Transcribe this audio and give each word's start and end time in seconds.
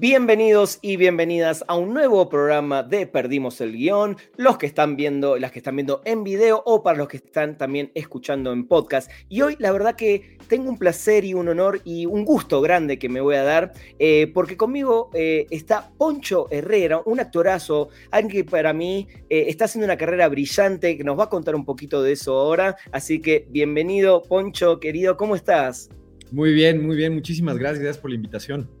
Bienvenidos 0.00 0.78
y 0.80 0.96
bienvenidas 0.96 1.64
a 1.66 1.76
un 1.76 1.92
nuevo 1.92 2.28
programa 2.28 2.84
de 2.84 3.08
Perdimos 3.08 3.60
el 3.60 3.72
Guión, 3.72 4.16
los 4.36 4.56
que 4.56 4.66
están 4.66 4.94
viendo, 4.94 5.36
las 5.38 5.50
que 5.50 5.58
están 5.58 5.74
viendo 5.74 6.02
en 6.04 6.22
video 6.22 6.62
o 6.66 6.84
para 6.84 6.98
los 6.98 7.08
que 7.08 7.16
están 7.16 7.58
también 7.58 7.90
escuchando 7.96 8.52
en 8.52 8.68
podcast. 8.68 9.10
Y 9.28 9.42
hoy 9.42 9.56
la 9.58 9.72
verdad 9.72 9.96
que 9.96 10.38
tengo 10.46 10.70
un 10.70 10.78
placer 10.78 11.24
y 11.24 11.34
un 11.34 11.48
honor 11.48 11.80
y 11.84 12.06
un 12.06 12.24
gusto 12.24 12.60
grande 12.60 12.96
que 12.96 13.08
me 13.08 13.20
voy 13.20 13.34
a 13.34 13.42
dar, 13.42 13.72
eh, 13.98 14.30
porque 14.32 14.56
conmigo 14.56 15.10
eh, 15.14 15.48
está 15.50 15.90
Poncho 15.98 16.46
Herrera, 16.52 17.02
un 17.04 17.18
actorazo, 17.18 17.88
alguien 18.12 18.44
que 18.44 18.48
para 18.48 18.72
mí 18.72 19.08
eh, 19.28 19.46
está 19.48 19.64
haciendo 19.64 19.86
una 19.86 19.96
carrera 19.96 20.28
brillante, 20.28 20.96
que 20.96 21.02
nos 21.02 21.18
va 21.18 21.24
a 21.24 21.28
contar 21.28 21.56
un 21.56 21.64
poquito 21.64 22.04
de 22.04 22.12
eso 22.12 22.38
ahora. 22.38 22.76
Así 22.92 23.20
que 23.20 23.48
bienvenido, 23.50 24.22
Poncho, 24.22 24.78
querido, 24.78 25.16
¿cómo 25.16 25.34
estás? 25.34 25.90
Muy 26.30 26.52
bien, 26.52 26.86
muy 26.86 26.94
bien, 26.94 27.14
muchísimas 27.14 27.58
gracias, 27.58 27.80
gracias 27.80 28.00
por 28.00 28.12
la 28.12 28.14
invitación. 28.14 28.77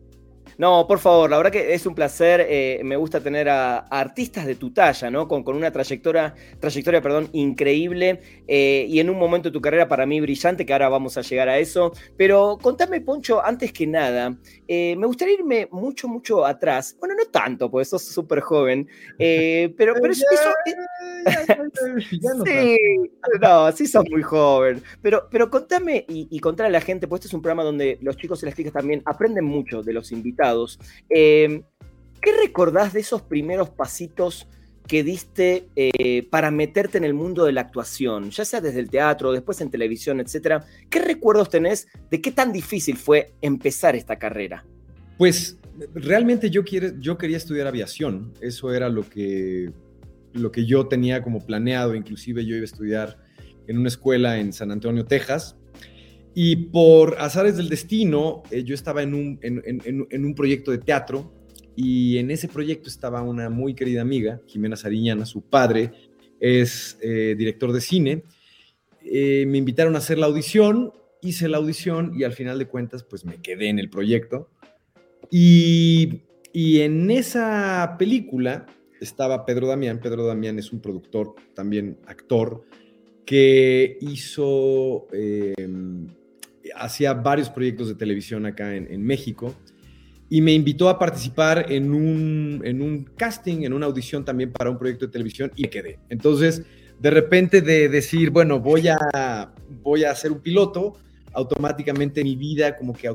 No, 0.58 0.88
por 0.88 0.98
favor, 0.98 1.30
la 1.30 1.36
verdad 1.36 1.52
que 1.52 1.72
es 1.72 1.86
un 1.86 1.94
placer. 1.94 2.44
Eh, 2.48 2.80
me 2.82 2.96
gusta 2.96 3.20
tener 3.20 3.48
a, 3.48 3.78
artistas 3.78 4.44
de 4.44 4.56
tu 4.56 4.72
talla, 4.72 5.08
¿no? 5.08 5.28
Con, 5.28 5.44
con 5.44 5.54
una 5.54 5.70
trayectoria, 5.70 6.34
trayectoria 6.58 7.00
perdón, 7.00 7.28
increíble 7.32 8.20
eh, 8.48 8.84
y 8.88 8.98
en 8.98 9.08
un 9.08 9.16
momento 9.20 9.50
de 9.50 9.52
tu 9.52 9.60
carrera 9.60 9.86
para 9.86 10.04
mí 10.04 10.20
brillante, 10.20 10.66
que 10.66 10.72
ahora 10.72 10.88
vamos 10.88 11.16
a 11.16 11.20
llegar 11.20 11.48
a 11.48 11.58
eso. 11.58 11.92
Pero 12.16 12.58
contame, 12.60 13.00
Poncho, 13.00 13.40
antes 13.40 13.72
que 13.72 13.86
nada, 13.86 14.36
eh, 14.66 14.96
me 14.98 15.06
gustaría 15.06 15.34
irme 15.34 15.68
mucho, 15.70 16.08
mucho 16.08 16.44
atrás. 16.44 16.96
Bueno, 16.98 17.14
no 17.14 17.26
tanto, 17.30 17.70
porque 17.70 17.84
sos 17.84 18.02
súper 18.02 18.40
joven, 18.40 18.88
pero, 19.16 19.94
pero 19.94 20.10
eso. 20.10 20.24
sí, 22.10 22.76
no, 23.40 23.70
sí 23.70 23.86
sos 23.86 24.04
muy 24.10 24.22
joven. 24.22 24.82
Pero, 25.02 25.28
pero 25.30 25.50
contame 25.50 26.04
y, 26.08 26.26
y 26.28 26.40
contale 26.40 26.66
a 26.66 26.72
la 26.72 26.80
gente, 26.80 27.06
pues 27.06 27.20
este 27.20 27.28
es 27.28 27.34
un 27.34 27.42
programa 27.42 27.62
donde 27.62 27.96
los 28.02 28.16
chicos 28.16 28.42
y 28.42 28.46
las 28.46 28.56
chicas 28.56 28.72
también 28.72 29.02
aprenden 29.04 29.44
mucho 29.44 29.84
de 29.84 29.92
los 29.92 30.10
invitados 30.10 30.47
Em, 31.08 31.62
¿Qué 32.20 32.32
recordás 32.32 32.92
de 32.92 33.00
esos 33.00 33.22
primeros 33.22 33.70
pasitos 33.70 34.48
que 34.86 35.04
diste 35.04 35.68
eh, 35.76 36.26
para 36.30 36.50
meterte 36.50 36.98
en 36.98 37.04
el 37.04 37.14
mundo 37.14 37.44
de 37.44 37.52
la 37.52 37.60
actuación, 37.60 38.30
ya 38.30 38.44
sea 38.44 38.60
desde 38.60 38.80
el 38.80 38.90
teatro, 38.90 39.32
después 39.32 39.60
en 39.60 39.70
televisión, 39.70 40.18
etcétera? 40.20 40.64
¿Qué 40.90 40.98
recuerdos 40.98 41.50
tenés 41.50 41.86
de 42.10 42.20
qué 42.20 42.32
tan 42.32 42.52
difícil 42.52 42.96
fue 42.96 43.34
empezar 43.40 43.94
esta 43.94 44.18
carrera? 44.18 44.64
Pues 45.18 45.58
realmente 45.94 46.50
yo, 46.50 46.62
yo 46.98 47.18
quería 47.18 47.36
estudiar 47.36 47.66
aviación, 47.66 48.32
eso 48.40 48.72
era 48.72 48.88
lo 48.88 49.08
que, 49.08 49.70
lo 50.32 50.50
que 50.50 50.64
yo 50.64 50.88
tenía 50.88 51.22
como 51.22 51.44
planeado, 51.44 51.94
inclusive 51.94 52.44
yo 52.44 52.56
iba 52.56 52.62
a 52.62 52.64
estudiar 52.64 53.18
en 53.66 53.78
una 53.78 53.88
escuela 53.88 54.38
en 54.38 54.52
San 54.52 54.70
Antonio, 54.70 55.04
Texas, 55.04 55.57
y 56.40 56.54
por 56.54 57.16
azares 57.18 57.56
del 57.56 57.68
destino, 57.68 58.44
eh, 58.52 58.62
yo 58.62 58.72
estaba 58.72 59.02
en 59.02 59.12
un, 59.12 59.40
en, 59.42 60.24
un, 60.24 60.34
proyecto 60.36 60.70
de 60.70 60.78
teatro 60.78 61.32
y 61.74 62.16
en 62.18 62.30
ese 62.30 62.46
proyecto 62.46 62.88
estaba 62.88 63.22
una 63.22 63.50
muy 63.50 63.74
querida 63.74 64.02
amiga, 64.02 64.40
Jimena 64.46 64.76
Sariñana, 64.76 65.26
su 65.26 65.42
padre 65.42 65.90
es 66.38 66.96
eh, 67.02 67.34
director 67.36 67.72
de 67.72 67.80
cine. 67.80 68.22
Eh, 69.04 69.46
me 69.48 69.58
invitaron 69.58 69.96
a 69.96 69.98
hacer 69.98 70.16
la 70.16 70.26
audición, 70.26 70.92
hice 71.22 71.48
la 71.48 71.56
audición 71.56 72.12
y 72.16 72.22
al 72.22 72.34
final 72.34 72.56
de 72.60 72.68
cuentas 72.68 73.02
pues 73.02 73.24
me 73.24 73.42
quedé 73.42 73.68
en 73.68 73.80
el 73.80 73.90
proyecto. 73.90 74.48
Y, 75.32 76.20
y 76.52 76.82
en 76.82 77.10
esa 77.10 77.96
película 77.98 78.66
estaba 79.00 79.44
Pedro 79.44 79.66
Damián. 79.66 79.98
Pedro 79.98 80.24
Damián 80.24 80.56
es 80.60 80.72
un 80.72 80.80
productor, 80.80 81.34
también 81.54 81.98
actor, 82.06 82.62
que 83.26 83.98
hizo 84.00 85.08
hacía 86.74 87.14
varios 87.14 87.50
proyectos 87.50 87.88
de 87.88 87.94
televisión 87.94 88.46
acá 88.46 88.74
en, 88.74 89.02
México 89.02 89.54
y 90.30 90.40
me 90.40 90.52
invitó 90.52 90.88
a 90.88 90.98
participar 90.98 91.70
en 91.72 91.92
un, 91.92 92.60
en 92.64 92.82
un 92.82 93.04
casting, 93.04 93.62
en 93.62 93.72
una 93.72 93.86
audición 93.86 94.24
también 94.24 94.52
para 94.52 94.70
un 94.70 94.78
proyecto 94.78 95.06
de 95.06 95.12
televisión 95.12 95.50
y 95.56 95.68
quedé. 95.68 95.98
Entonces, 96.08 96.62
de 96.98 97.10
repente 97.10 97.62
de 97.62 97.88
decir, 97.88 98.30
bueno, 98.30 98.60
voy 98.60 98.88
a, 98.88 99.52
voy 99.82 100.04
a 100.04 100.10
hacer 100.10 100.32
un 100.32 100.40
piloto, 100.40 100.96
automáticamente 101.32 102.24
mi 102.24 102.36
vida 102.36 102.76
como 102.76 102.92
que, 102.92 103.08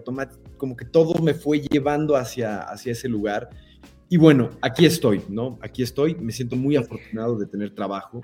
como 0.57 0.77
que 0.77 0.85
todo 0.85 1.21
me 1.21 1.33
fue 1.33 1.59
llevando 1.59 2.15
hacia, 2.15 2.61
hacia 2.61 2.93
ese 2.93 3.09
lugar. 3.09 3.49
Y 4.09 4.17
bueno, 4.17 4.51
aquí 4.61 4.85
estoy, 4.85 5.21
¿no? 5.29 5.57
Aquí 5.61 5.83
estoy, 5.83 6.15
me 6.15 6.31
siento 6.31 6.55
muy 6.55 6.75
afortunado 6.75 7.37
de 7.37 7.45
tener 7.45 7.73
trabajo 7.73 8.21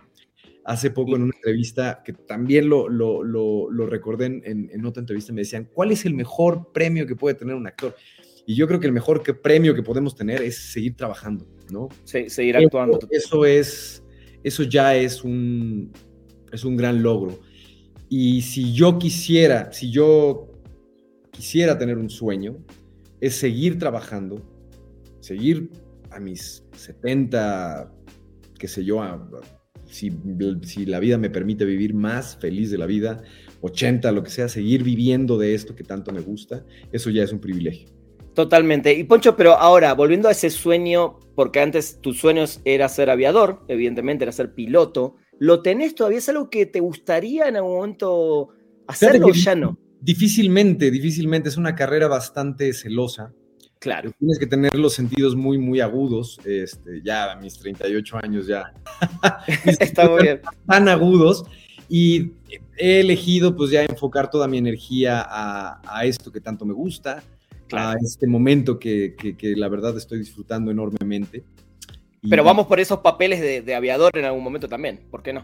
hace 0.69 0.91
poco 0.91 1.15
en 1.15 1.23
una 1.23 1.35
entrevista, 1.35 2.03
que 2.05 2.13
también 2.13 2.69
lo, 2.69 2.87
lo, 2.89 3.23
lo, 3.23 3.85
recordé 3.87 4.27
en, 4.27 4.85
otra 4.85 5.01
entrevista, 5.01 5.33
me 5.33 5.41
decían, 5.41 5.67
¿cuál 5.73 5.91
es 5.91 6.05
el 6.05 6.13
mejor 6.13 6.71
premio 6.71 7.07
que 7.07 7.15
puede 7.15 7.33
tener 7.33 7.55
un 7.55 7.65
actor? 7.65 7.95
Y 8.45 8.53
yo 8.53 8.67
creo 8.67 8.79
que 8.79 8.85
el 8.85 8.93
mejor 8.93 9.23
que 9.23 9.33
premio 9.33 9.73
que 9.73 9.81
podemos 9.81 10.15
tener 10.15 10.43
es 10.43 10.71
seguir 10.71 10.95
trabajando, 10.95 11.47
¿no? 11.71 11.89
seguir 12.03 12.55
actuando. 12.55 12.99
Eso, 13.09 13.47
es, 13.47 14.03
eso 14.43 14.61
ya 14.61 14.95
es 14.95 15.23
un, 15.23 15.91
es 16.51 16.63
un 16.63 16.77
gran 16.77 17.01
logro. 17.01 17.39
Y 18.07 18.43
si 18.43 18.71
yo 18.71 18.99
quisiera, 18.99 19.73
si 19.73 19.89
yo 19.89 20.51
quisiera 21.31 21.79
tener 21.79 21.97
un 21.97 22.11
sueño, 22.11 22.63
es 23.19 23.33
seguir 23.33 23.79
trabajando, 23.79 24.39
seguir 25.19 25.71
a 26.11 26.19
mis 26.19 26.63
70, 26.73 27.91
qué 28.59 28.67
sé 28.67 28.85
yo, 28.85 29.01
a 29.01 29.17
si, 29.89 30.85
la 30.85 30.99
vida 30.99 31.17
me 31.17 31.29
permite 31.29 31.65
vivir 31.65 31.93
más 31.93 32.37
feliz 32.37 32.71
de 32.71 32.77
la 32.77 32.85
vida, 32.85 33.23
80, 33.61 34.11
lo 34.11 34.23
que 34.23 34.29
sea, 34.29 34.47
seguir 34.47 34.83
viviendo 34.83 35.37
de 35.37 35.55
esto 35.55 35.75
que 35.75 35.83
tanto 35.83 36.11
me 36.11 36.21
gusta, 36.21 36.63
eso 36.91 37.09
ya 37.09 37.23
es 37.23 37.33
un 37.33 37.39
privilegio. 37.39 37.89
Totalmente. 38.33 38.93
Y 38.93 39.03
Poncho, 39.03 39.35
pero 39.35 39.53
ahora, 39.53 39.93
volviendo 39.93 40.29
a 40.29 40.31
ese 40.31 40.49
sueño, 40.49 41.19
porque 41.35 41.59
antes 41.59 41.99
tus 41.99 42.19
sueños 42.19 42.61
era 42.63 42.87
ser 42.87 43.09
aviador, 43.09 43.63
evidentemente 43.67 44.23
era 44.23 44.31
ser 44.31 44.53
piloto, 44.53 45.15
¿lo 45.39 45.61
tenés 45.61 45.95
todavía? 45.95 46.19
¿Es 46.19 46.29
algo 46.29 46.49
que 46.49 46.65
te 46.65 46.79
gustaría 46.79 47.47
en 47.47 47.57
algún 47.57 47.75
momento 47.75 48.49
hacerlo 48.87 49.27
o 49.27 49.33
ya 49.33 49.55
no? 49.55 49.77
Difícilmente, 50.01 50.91
difícilmente. 50.91 51.49
Es 51.49 51.57
una 51.57 51.75
carrera 51.75 52.07
bastante 52.07 52.71
celosa. 52.73 53.33
Claro. 53.79 54.11
Tienes 54.19 54.37
que 54.37 54.45
tener 54.45 54.75
los 54.75 54.93
sentidos 54.93 55.35
muy, 55.35 55.57
muy 55.57 55.79
agudos. 55.79 56.37
Este, 56.45 57.01
ya 57.01 57.31
a 57.31 57.35
mis 57.37 57.57
38 57.59 58.17
años 58.21 58.45
ya. 58.45 58.73
Está 59.79 60.09
muy 60.09 60.23
bien. 60.23 60.41
Tan 60.67 60.89
agudos. 60.89 61.45
Y 61.87 62.33
he 62.77 62.99
elegido 62.99 63.55
pues 63.55 63.71
ya 63.71 63.83
enfocar 63.83 64.29
toda 64.29 64.47
mi 64.47 64.57
energía 64.57 65.25
a, 65.27 66.05
esto 66.05 66.31
que 66.31 66.39
tanto 66.39 66.63
me 66.63 66.73
gusta, 66.73 67.23
a 67.71 67.95
este 67.99 68.27
momento 68.27 68.77
que, 68.77 69.15
la 69.57 69.67
verdad 69.69 69.97
estoy 69.97 70.19
disfrutando 70.19 70.69
enormemente. 70.69 71.43
Pero 72.29 72.43
vamos 72.43 72.67
por 72.67 72.79
esos 72.79 72.99
papeles 72.99 73.65
de, 73.65 73.75
aviador 73.75 74.15
en 74.15 74.25
algún 74.25 74.43
momento 74.43 74.67
también, 74.67 74.99
¿por 75.09 75.23
qué 75.23 75.33
no? 75.33 75.43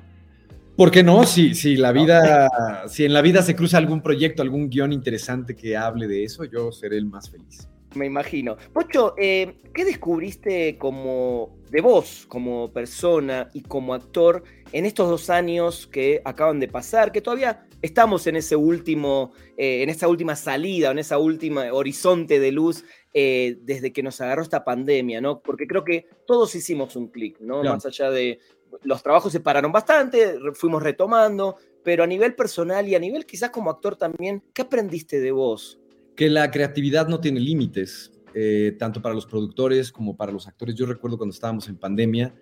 ¿Por 0.77 0.91
qué 0.91 1.01
no? 1.01 1.23
Si, 1.25 1.55
si, 1.55 1.77
la 1.77 1.91
vida, 1.91 2.49
si 2.89 3.05
en 3.05 3.13
la 3.13 3.21
vida 3.21 3.41
se 3.41 3.55
cruza 3.55 3.77
algún 3.77 4.01
proyecto, 4.01 4.43
algún 4.43 4.69
guion 4.69 4.93
interesante 4.93 5.55
que 5.55 5.75
hable 5.75 6.07
de 6.07 6.25
eso, 6.25 6.43
yo 6.43 6.71
seré 6.71 6.97
el 6.97 7.05
más 7.05 7.29
feliz. 7.29 7.69
Me 7.95 8.05
imagino. 8.05 8.57
Pocho, 8.73 9.15
eh, 9.17 9.61
¿qué 9.73 9.85
descubriste 9.85 10.77
como 10.77 11.57
de 11.69 11.81
vos, 11.81 12.25
como 12.27 12.71
persona 12.71 13.49
y 13.53 13.61
como 13.61 13.93
actor 13.93 14.43
en 14.71 14.85
estos 14.85 15.09
dos 15.09 15.29
años 15.29 15.87
que 15.87 16.21
acaban 16.23 16.59
de 16.59 16.67
pasar, 16.67 17.11
que 17.11 17.21
todavía 17.21 17.67
estamos 17.81 18.27
en 18.27 18.35
ese 18.35 18.55
último, 18.55 19.31
eh, 19.57 19.83
en 19.83 19.89
esa 19.89 20.07
última 20.07 20.35
salida, 20.35 20.91
en 20.91 20.99
esa 20.99 21.17
última 21.17 21.71
horizonte 21.71 22.39
de 22.39 22.51
luz 22.51 22.83
eh, 23.13 23.57
desde 23.61 23.93
que 23.93 24.03
nos 24.03 24.19
agarró 24.21 24.41
esta 24.41 24.63
pandemia, 24.63 25.21
¿no? 25.21 25.39
Porque 25.39 25.67
creo 25.67 25.83
que 25.83 26.07
todos 26.27 26.53
hicimos 26.55 26.95
un 26.95 27.07
clic, 27.07 27.39
¿no? 27.39 27.63
Más 27.63 27.85
allá 27.85 28.09
de 28.09 28.39
los 28.83 29.01
trabajos 29.01 29.31
se 29.31 29.39
pararon 29.39 29.71
bastante, 29.71 30.37
fuimos 30.53 30.83
retomando, 30.83 31.55
pero 31.83 32.03
a 32.03 32.07
nivel 32.07 32.35
personal 32.35 32.87
y 32.87 32.95
a 32.95 32.99
nivel 32.99 33.25
quizás 33.25 33.51
como 33.51 33.69
actor 33.69 33.95
también, 33.95 34.43
¿qué 34.53 34.63
aprendiste 34.63 35.21
de 35.21 35.31
vos? 35.31 35.79
Que 36.15 36.29
la 36.29 36.49
creatividad 36.51 37.07
no 37.07 37.19
tiene 37.19 37.39
límites, 37.39 38.11
eh, 38.33 38.75
tanto 38.79 39.01
para 39.01 39.15
los 39.15 39.25
productores 39.25 39.91
como 39.91 40.15
para 40.15 40.31
los 40.31 40.47
actores. 40.47 40.75
Yo 40.75 40.85
recuerdo 40.85 41.17
cuando 41.17 41.33
estábamos 41.33 41.67
en 41.67 41.77
pandemia, 41.77 42.33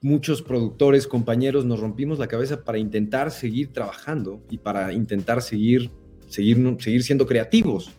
muchos 0.00 0.42
productores, 0.42 1.06
compañeros, 1.06 1.64
nos 1.64 1.80
rompimos 1.80 2.18
la 2.18 2.28
cabeza 2.28 2.64
para 2.64 2.78
intentar 2.78 3.30
seguir 3.30 3.72
trabajando 3.72 4.42
y 4.50 4.58
para 4.58 4.92
intentar 4.92 5.42
seguir, 5.42 5.90
seguir, 6.28 6.76
seguir 6.80 7.02
siendo 7.02 7.26
creativos. 7.26 7.92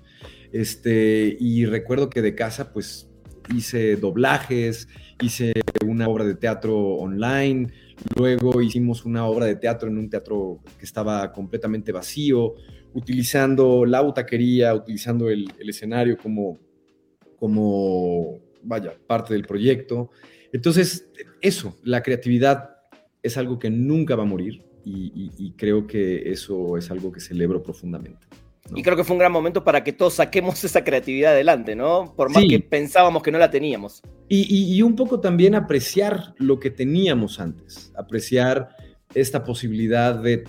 Este, 0.51 1.35
y 1.39 1.65
recuerdo 1.65 2.09
que 2.09 2.21
de 2.21 2.35
casa, 2.35 2.71
pues 2.71 3.09
hice 3.55 3.95
doblajes, 3.95 4.87
hice 5.21 5.53
una 5.85 6.07
obra 6.07 6.25
de 6.25 6.35
teatro 6.35 6.77
online, 6.77 7.71
luego 8.15 8.61
hicimos 8.61 9.05
una 9.05 9.25
obra 9.25 9.45
de 9.45 9.55
teatro 9.55 9.89
en 9.89 9.97
un 9.97 10.09
teatro 10.09 10.59
que 10.77 10.85
estaba 10.85 11.31
completamente 11.31 11.91
vacío, 11.91 12.55
utilizando 12.97 13.85
la 13.85 14.01
butaquería, 14.01 14.73
utilizando 14.73 15.29
el, 15.29 15.47
escenario 15.59 16.17
como, 16.17 16.57
como, 17.39 18.39
vaya, 18.63 18.97
parte 19.05 19.33
del 19.33 19.45
proyecto. 19.45 20.09
Entonces, 20.51 21.07
eso, 21.41 21.77
la 21.83 22.01
creatividad 22.01 22.71
es 23.21 23.37
algo 23.37 23.59
que 23.59 23.69
nunca 23.69 24.15
va 24.15 24.23
a 24.23 24.27
morir 24.27 24.63
y 24.83 25.51
creo 25.57 25.85
que 25.85 26.31
eso 26.31 26.77
es 26.77 26.89
algo 26.89 27.11
que 27.11 27.19
celebro 27.19 27.61
profundamente. 27.61 28.25
Y 28.75 28.83
creo 28.83 28.95
que 28.95 29.03
fue 29.03 29.13
un 29.13 29.19
gran 29.19 29.31
momento 29.31 29.63
para 29.63 29.83
que 29.83 29.93
todos 29.93 30.15
saquemos 30.15 30.63
esa 30.63 30.83
creatividad 30.83 31.33
adelante, 31.33 31.75
¿no? 31.75 32.13
Por 32.15 32.31
más 32.31 32.43
que 32.49 32.59
pensábamos 32.59 33.23
que 33.23 33.31
no 33.31 33.37
la 33.37 33.49
teníamos. 33.49 34.01
Y, 34.27 34.81
un 34.81 34.95
poco 34.95 35.19
también 35.19 35.55
apreciar 35.55 36.33
lo 36.37 36.59
que 36.59 36.69
teníamos 36.69 37.39
antes, 37.39 37.93
apreciar 37.95 38.75
esta 39.13 39.43
posibilidad 39.43 40.15
de, 40.15 40.43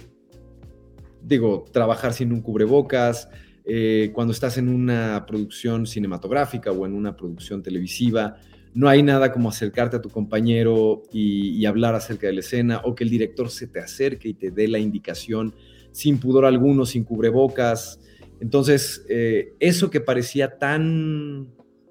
digo, 1.28 1.64
trabajar 1.72 2.12
sin 2.12 2.32
un 2.32 2.40
cubrebocas, 2.40 3.28
eh, 3.64 4.10
cuando 4.14 4.32
estás 4.32 4.58
en 4.58 4.68
una 4.68 5.24
producción 5.26 5.86
cinematográfica 5.86 6.72
o 6.72 6.86
en 6.86 6.94
una 6.94 7.16
producción 7.16 7.62
televisiva, 7.62 8.36
no 8.74 8.88
hay 8.88 9.02
nada 9.02 9.32
como 9.32 9.48
acercarte 9.48 9.96
a 9.96 10.00
tu 10.00 10.08
compañero 10.08 11.02
y, 11.12 11.50
y 11.50 11.66
hablar 11.66 11.94
acerca 11.94 12.26
de 12.26 12.34
la 12.34 12.40
escena 12.40 12.80
o 12.84 12.94
que 12.94 13.04
el 13.04 13.10
director 13.10 13.50
se 13.50 13.66
te 13.66 13.80
acerque 13.80 14.28
y 14.28 14.34
te 14.34 14.50
dé 14.50 14.68
la 14.68 14.78
indicación 14.78 15.54
sin 15.92 16.18
pudor 16.18 16.44
alguno, 16.44 16.86
sin 16.86 17.04
cubrebocas. 17.04 18.00
Entonces, 18.40 19.04
eh, 19.08 19.54
eso 19.58 19.90
que 19.90 20.00
parecía 20.00 20.58
tan 20.58 21.48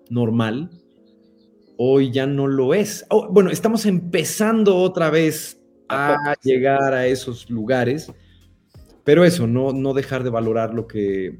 normal, 0.09 0.69
hoy 1.77 2.11
ya 2.11 2.25
no 2.25 2.47
lo 2.47 2.73
es. 2.73 3.05
Oh, 3.09 3.27
bueno, 3.29 3.49
estamos 3.49 3.85
empezando 3.85 4.77
otra 4.77 5.09
vez 5.09 5.59
a 5.89 6.35
llegar 6.41 6.93
a 6.93 7.07
esos 7.07 7.49
lugares, 7.49 8.11
pero 9.07 9.24
eso, 9.24 9.48
no, 9.48 9.71
no 9.71 9.94
dejar 9.94 10.25
de 10.25 10.30
valorar 10.30 10.74
lo 10.74 10.86
que, 10.86 11.38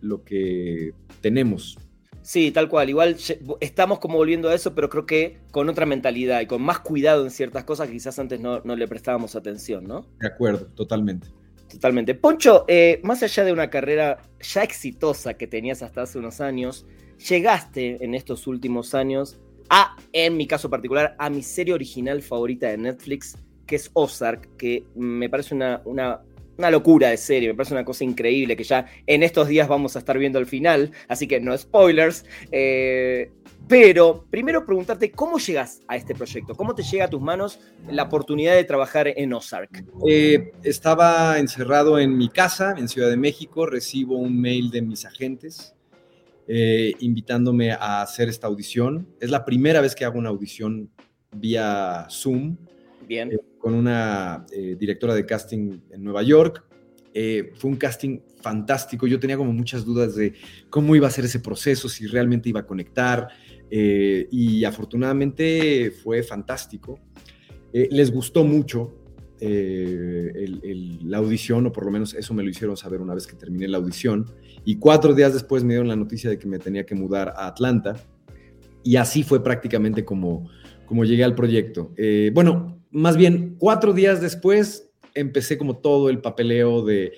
lo 0.00 0.24
que 0.24 0.92
tenemos. 1.20 1.78
Sí, 2.22 2.50
tal 2.50 2.68
cual. 2.68 2.88
Igual 2.88 3.16
estamos 3.60 4.00
como 4.00 4.16
volviendo 4.16 4.48
a 4.48 4.54
eso, 4.56 4.74
pero 4.74 4.88
creo 4.88 5.06
que 5.06 5.38
con 5.52 5.68
otra 5.68 5.86
mentalidad 5.86 6.40
y 6.40 6.46
con 6.46 6.62
más 6.62 6.80
cuidado 6.80 7.22
en 7.22 7.30
ciertas 7.30 7.62
cosas 7.62 7.86
que 7.86 7.92
quizás 7.92 8.18
antes 8.18 8.40
no, 8.40 8.60
no 8.64 8.74
le 8.74 8.88
prestábamos 8.88 9.36
atención, 9.36 9.84
¿no? 9.84 10.04
De 10.18 10.26
acuerdo, 10.26 10.66
totalmente. 10.74 11.28
Totalmente. 11.70 12.16
Poncho, 12.16 12.64
eh, 12.66 12.98
más 13.04 13.22
allá 13.22 13.44
de 13.44 13.52
una 13.52 13.70
carrera 13.70 14.18
ya 14.40 14.64
exitosa 14.64 15.34
que 15.34 15.46
tenías 15.46 15.84
hasta 15.84 16.02
hace 16.02 16.18
unos 16.18 16.40
años, 16.40 16.86
llegaste 17.28 18.04
en 18.04 18.16
estos 18.16 18.48
últimos 18.48 18.96
años 18.96 19.38
a, 19.70 19.94
en 20.12 20.36
mi 20.36 20.48
caso 20.48 20.68
particular, 20.68 21.14
a 21.20 21.30
mi 21.30 21.44
serie 21.44 21.72
original 21.72 22.20
favorita 22.22 22.66
de 22.66 22.78
Netflix, 22.78 23.38
que 23.64 23.76
es 23.76 23.92
Ozark, 23.92 24.56
que 24.56 24.88
me 24.96 25.30
parece 25.30 25.54
una, 25.54 25.82
una, 25.84 26.22
una 26.58 26.70
locura 26.70 27.10
de 27.10 27.16
serie, 27.16 27.48
me 27.48 27.54
parece 27.54 27.74
una 27.74 27.84
cosa 27.84 28.04
increíble 28.04 28.56
que 28.56 28.64
ya 28.64 28.86
en 29.06 29.22
estos 29.22 29.48
días 29.48 29.68
vamos 29.68 29.96
a 29.96 29.98
estar 29.98 30.18
viendo 30.18 30.38
el 30.38 30.46
final, 30.46 30.92
así 31.08 31.26
que 31.26 31.40
no 31.40 31.56
spoilers. 31.56 32.24
Eh, 32.50 33.30
pero 33.68 34.24
primero 34.30 34.64
preguntarte, 34.64 35.10
¿cómo 35.10 35.38
llegas 35.38 35.80
a 35.88 35.96
este 35.96 36.14
proyecto? 36.14 36.54
¿Cómo 36.54 36.74
te 36.74 36.84
llega 36.84 37.06
a 37.06 37.10
tus 37.10 37.20
manos 37.20 37.58
la 37.90 38.04
oportunidad 38.04 38.54
de 38.54 38.62
trabajar 38.62 39.08
en 39.08 39.32
Ozark? 39.32 39.84
Eh, 40.08 40.52
estaba 40.62 41.38
encerrado 41.38 41.98
en 41.98 42.16
mi 42.16 42.28
casa, 42.28 42.74
en 42.78 42.88
Ciudad 42.88 43.10
de 43.10 43.16
México, 43.16 43.66
recibo 43.66 44.18
un 44.18 44.40
mail 44.40 44.70
de 44.70 44.82
mis 44.82 45.04
agentes 45.04 45.74
eh, 46.48 46.94
invitándome 47.00 47.72
a 47.72 48.02
hacer 48.02 48.28
esta 48.28 48.46
audición. 48.46 49.08
Es 49.20 49.30
la 49.30 49.44
primera 49.44 49.80
vez 49.80 49.96
que 49.96 50.04
hago 50.04 50.16
una 50.16 50.28
audición 50.28 50.88
vía 51.32 52.06
Zoom. 52.08 52.56
Bien. 53.08 53.32
Eh, 53.66 53.68
con 53.68 53.74
una 53.74 54.46
directora 54.78 55.14
de 55.14 55.26
casting 55.26 55.80
en 55.90 56.04
Nueva 56.04 56.22
York. 56.22 56.64
fue 57.56 57.70
un 57.70 57.76
casting 57.76 58.20
fantástico. 58.40 59.08
Yo 59.08 59.18
tenía 59.18 59.36
como 59.36 59.52
muchas 59.52 59.84
dudas 59.84 60.14
de 60.14 60.34
cómo 60.70 60.94
iba 60.94 61.08
a 61.08 61.10
ser 61.10 61.24
ese 61.24 61.40
proceso, 61.40 61.88
si 61.88 62.06
realmente 62.06 62.48
iba 62.48 62.60
a 62.60 62.66
conectar. 62.66 63.28
Eh, 63.70 64.28
y 64.30 64.64
afortunadamente 64.64 65.90
fue 65.90 66.22
fantástico. 66.22 67.00
Eh, 67.72 67.88
les 67.90 68.12
gustó 68.12 68.44
mucho 68.44 68.94
eh, 69.40 70.46
la 71.02 71.18
audición, 71.18 71.66
o 71.66 71.72
por 71.72 71.84
lo 71.84 71.90
menos 71.90 72.14
eso 72.14 72.32
me 72.34 72.44
lo 72.44 72.50
hicieron 72.50 72.76
saber 72.76 73.00
una 73.00 73.14
vez 73.14 73.26
que 73.26 73.34
terminé 73.34 73.66
la 73.66 73.78
audición. 73.78 74.26
Y 74.64 74.76
cuatro 74.76 75.12
días 75.14 75.32
después 75.32 75.64
me 75.64 75.74
dieron 75.74 75.88
la 75.88 75.96
noticia 75.96 76.30
de 76.30 76.38
que 76.38 76.46
me 76.46 76.60
tenía 76.60 76.86
que 76.86 76.94
mudar 76.94 77.34
a 77.36 77.48
Atlanta. 77.48 77.96
Y 78.84 78.94
así 78.96 79.24
fue 79.24 79.42
prácticamente 79.42 80.04
como, 80.04 80.48
como 80.86 81.04
llegué 81.04 81.24
al 81.24 81.34
proyecto. 81.34 81.92
bueno, 82.32 82.75
más 82.90 83.16
bien 83.16 83.56
cuatro 83.58 83.92
días 83.92 84.20
después 84.20 84.90
empecé 85.14 85.58
como 85.58 85.78
todo 85.78 86.08
el 86.10 86.20
papeleo 86.20 86.84
de 86.84 87.12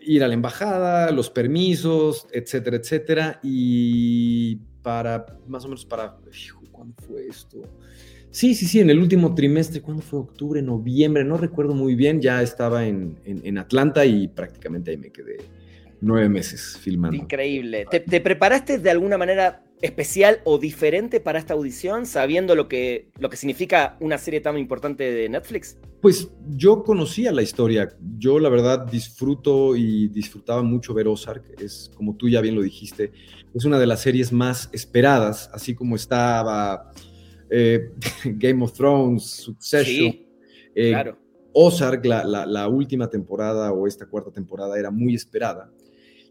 ir 0.00 0.22
a 0.22 0.28
la 0.28 0.34
embajada, 0.34 1.10
los 1.10 1.30
permisos, 1.30 2.26
etcétera, 2.32 2.76
etcétera. 2.76 3.40
Y 3.42 4.56
para, 4.82 5.26
más 5.46 5.64
o 5.64 5.68
menos 5.68 5.84
para, 5.84 6.16
¿cuándo 6.70 6.94
fue 7.06 7.26
esto? 7.26 7.62
Sí, 8.30 8.54
sí, 8.54 8.66
sí, 8.66 8.80
en 8.80 8.90
el 8.90 8.98
último 8.98 9.34
trimestre, 9.34 9.80
¿cuándo 9.80 10.02
fue? 10.02 10.18
Octubre, 10.18 10.60
noviembre, 10.60 11.24
no 11.24 11.36
recuerdo 11.36 11.72
muy 11.72 11.94
bien, 11.94 12.20
ya 12.20 12.42
estaba 12.42 12.84
en, 12.84 13.58
Atlanta 13.58 14.04
y 14.04 14.28
prácticamente 14.28 14.90
ahí 14.90 14.96
me 14.96 15.10
quedé 15.10 15.36
nueve 16.00 16.28
meses 16.28 16.78
filmando. 16.80 17.16
Increíble. 17.16 17.86
¿Te, 17.90 18.20
preparaste 18.20 18.78
de 18.78 18.90
alguna 18.90 19.18
manera 19.18 19.64
especial 19.82 20.40
o 20.44 20.58
diferente 20.58 21.20
para 21.20 21.38
esta 21.38 21.54
audición, 21.54 22.06
sabiendo 22.06 22.54
lo 22.54 22.68
que, 22.68 23.10
lo 23.18 23.28
que 23.30 23.36
significa 23.36 23.96
una 24.00 24.18
serie 24.18 24.40
tan 24.40 24.56
importante 24.58 25.12
de 25.12 25.28
Netflix? 25.28 25.78
Pues 26.00 26.30
yo 26.48 26.84
conocía 26.84 27.32
la 27.32 27.42
historia. 27.42 27.88
Yo 28.18 28.38
la 28.38 28.48
verdad 28.48 28.86
disfruto 28.86 29.76
y 29.76 30.08
disfrutaba 30.08 30.62
mucho 30.62 30.94
ver 30.94 31.08
Ozark. 31.08 31.60
Es 31.60 31.90
como 31.96 32.16
tú 32.16 32.28
ya 32.28 32.40
bien 32.40 32.54
lo 32.54 32.62
dijiste, 32.62 33.12
es 33.54 33.64
una 33.64 33.78
de 33.78 33.86
las 33.86 34.02
series 34.02 34.32
más 34.32 34.68
esperadas, 34.72 35.48
así 35.52 35.74
como 35.74 35.96
estaba 35.96 36.92
eh, 37.50 37.90
Game 38.24 38.64
of 38.64 38.72
Thrones, 38.72 39.24
Succession. 39.24 40.12
Sí, 40.12 40.28
eh, 40.74 40.90
claro. 40.90 41.18
Ozark, 41.56 42.04
la, 42.04 42.24
la, 42.46 42.68
última 42.68 43.08
temporada 43.08 43.72
o 43.72 43.86
esta 43.86 44.06
cuarta 44.06 44.32
temporada 44.32 44.76
era 44.76 44.90
muy 44.90 45.14
esperada. 45.14 45.70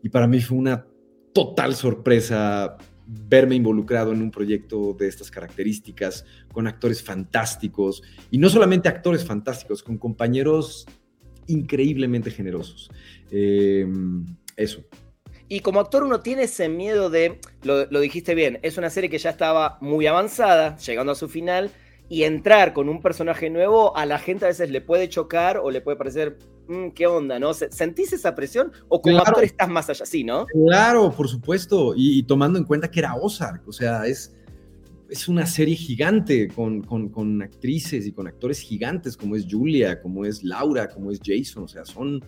Y 0.03 0.09
para 0.09 0.27
mí 0.27 0.39
fue 0.41 0.57
una 0.57 0.85
total 1.33 1.75
sorpresa 1.75 2.77
verme 3.07 3.55
involucrado 3.55 4.13
en 4.13 4.21
un 4.21 4.29
proyecto 4.29 4.93
de 4.93 5.07
estas 5.07 5.31
características, 5.31 6.25
con 6.51 6.67
actores 6.67 7.01
fantásticos, 7.01 8.03
y 8.29 8.37
no 8.37 8.49
solamente 8.49 8.87
actores 8.87 9.25
fantásticos, 9.25 9.81
con 9.81 9.97
compañeros 9.97 10.85
increíblemente 11.47 12.31
generosos. 12.31 12.91
Eh, 13.31 13.87
eso. 14.55 14.83
Y 15.49 15.59
como 15.59 15.79
actor 15.79 16.03
uno 16.03 16.21
tiene 16.21 16.43
ese 16.43 16.69
miedo 16.69 17.09
de, 17.09 17.39
lo, 17.63 17.85
dijiste 17.99 18.33
bien, 18.33 18.59
es 18.61 18.77
una 18.77 18.89
serie 18.89 19.09
que 19.09 19.17
ya 19.17 19.29
estaba 19.29 19.77
muy 19.81 20.07
avanzada, 20.07 20.77
llegando 20.77 21.11
a 21.11 21.15
su 21.15 21.27
final, 21.27 21.69
y 22.13 22.25
entrar 22.25 22.73
con 22.73 22.89
un 22.89 23.01
personaje 23.01 23.49
nuevo 23.49 23.97
a 23.97 24.05
la 24.05 24.19
gente 24.19 24.45
a 24.45 24.49
veces 24.49 24.69
le 24.69 24.81
puede 24.81 25.09
chocar 25.09 25.57
o 25.57 25.71
le 25.71 25.81
puede 25.81 25.97
parecer, 25.97 26.37
mm, 26.67 26.89
¿qué 26.89 27.07
onda? 27.07 27.39
¿no? 27.39 27.55
¿Sentís 27.55 28.13
esa 28.13 28.35
presión 28.35 28.71
o 28.87 29.01
como 29.01 29.17
actor 29.17 29.43
estás 29.43 29.67
más 29.67 29.89
allá? 29.89 30.05
Sí, 30.05 30.23
¿no? 30.23 30.45
Claro, 30.45 31.11
por 31.11 31.27
supuesto, 31.27 31.95
y, 31.97 32.21
tomando 32.21 32.59
en 32.59 32.65
cuenta 32.65 32.91
que 32.91 32.99
era 32.99 33.15
Ozark, 33.15 33.67
o 33.67 33.71
sea, 33.71 34.05
es, 34.05 34.35
es 35.09 35.27
una 35.27 35.47
serie 35.47 35.75
gigante 35.75 36.49
con, 36.49 36.83
con, 36.83 37.09
con 37.09 37.41
actrices 37.41 38.05
y 38.05 38.11
con 38.11 38.27
actores 38.27 38.59
gigantes 38.59 39.17
como 39.17 39.35
es 39.35 39.47
Julia, 39.49 39.99
como 39.99 40.23
es 40.23 40.43
Laura, 40.43 40.89
como 40.89 41.09
es 41.09 41.19
Jason, 41.19 41.63
o 41.63 41.67
sea, 41.67 41.83
son 41.83 42.23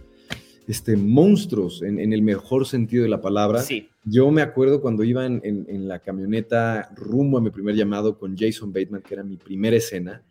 este, 0.68 0.96
monstruos 0.98 1.82
en, 1.82 2.12
el 2.12 2.22
mejor 2.22 2.66
sentido 2.66 3.04
de 3.04 3.10
la 3.10 3.22
palabra. 3.22 3.62
Sí. 3.62 3.90
Yo 4.04 4.32
me 4.32 4.42
acuerdo 4.42 4.82
cuando 4.82 5.04
iba 5.04 5.26
en, 5.26 5.88
la 5.88 6.00
camioneta 6.00 6.90
rumbo 6.96 7.38
a 7.38 7.42
mi 7.42 7.50
primer 7.50 7.76
llamado 7.76 8.18
con 8.18 8.36
Jason 8.38 8.74
Bateman, 8.74 9.02
que 9.02 9.14
era 9.14 9.24
mi 9.24 9.38
primera 9.38 9.76
escena, 9.76 10.24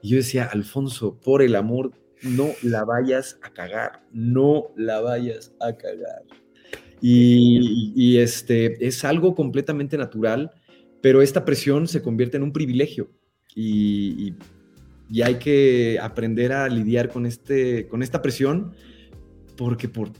y 0.00 0.10
yo 0.10 0.16
decía, 0.16 0.48
Alfonso, 0.52 1.18
por 1.20 1.42
el 1.42 1.54
amor, 1.54 1.92
no 2.22 2.50
la 2.62 2.84
vayas 2.84 3.38
a 3.42 3.50
cagar, 3.50 4.04
no 4.12 4.68
la 4.76 5.00
vayas 5.00 5.52
a 5.60 5.72
cagar. 5.72 6.22
Y, 7.00 8.18
este, 8.18 8.86
es 8.86 9.04
algo 9.04 9.34
completamente 9.34 9.96
natural, 9.96 10.52
pero 11.00 11.22
esta 11.22 11.44
presión 11.44 11.88
se 11.88 12.02
convierte 12.02 12.36
en 12.36 12.44
un 12.44 12.52
privilegio 12.52 13.10
y, 13.56 14.34
y 15.10 15.22
hay 15.22 15.34
que 15.36 15.98
aprender 16.00 16.52
a 16.52 16.68
lidiar 16.68 17.10
con, 17.10 17.26
este, 17.26 17.86
con 17.88 18.02
esta 18.02 18.22
presión 18.22 18.72
porque 19.64 19.88
por, 19.88 20.10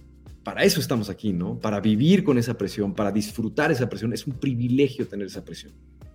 para 0.44 0.62
eso 0.62 0.80
estamos 0.80 1.10
aquí, 1.10 1.32
¿no? 1.32 1.58
Para 1.58 1.80
vivir 1.80 2.22
con 2.22 2.38
esa 2.38 2.56
presión, 2.56 2.94
para 2.94 3.10
disfrutar 3.10 3.72
esa 3.72 3.88
presión. 3.88 4.12
Es 4.12 4.26
un 4.26 4.34
privilegio 4.34 5.06
tener 5.06 5.26
esa 5.26 5.44
presión. 5.44 5.72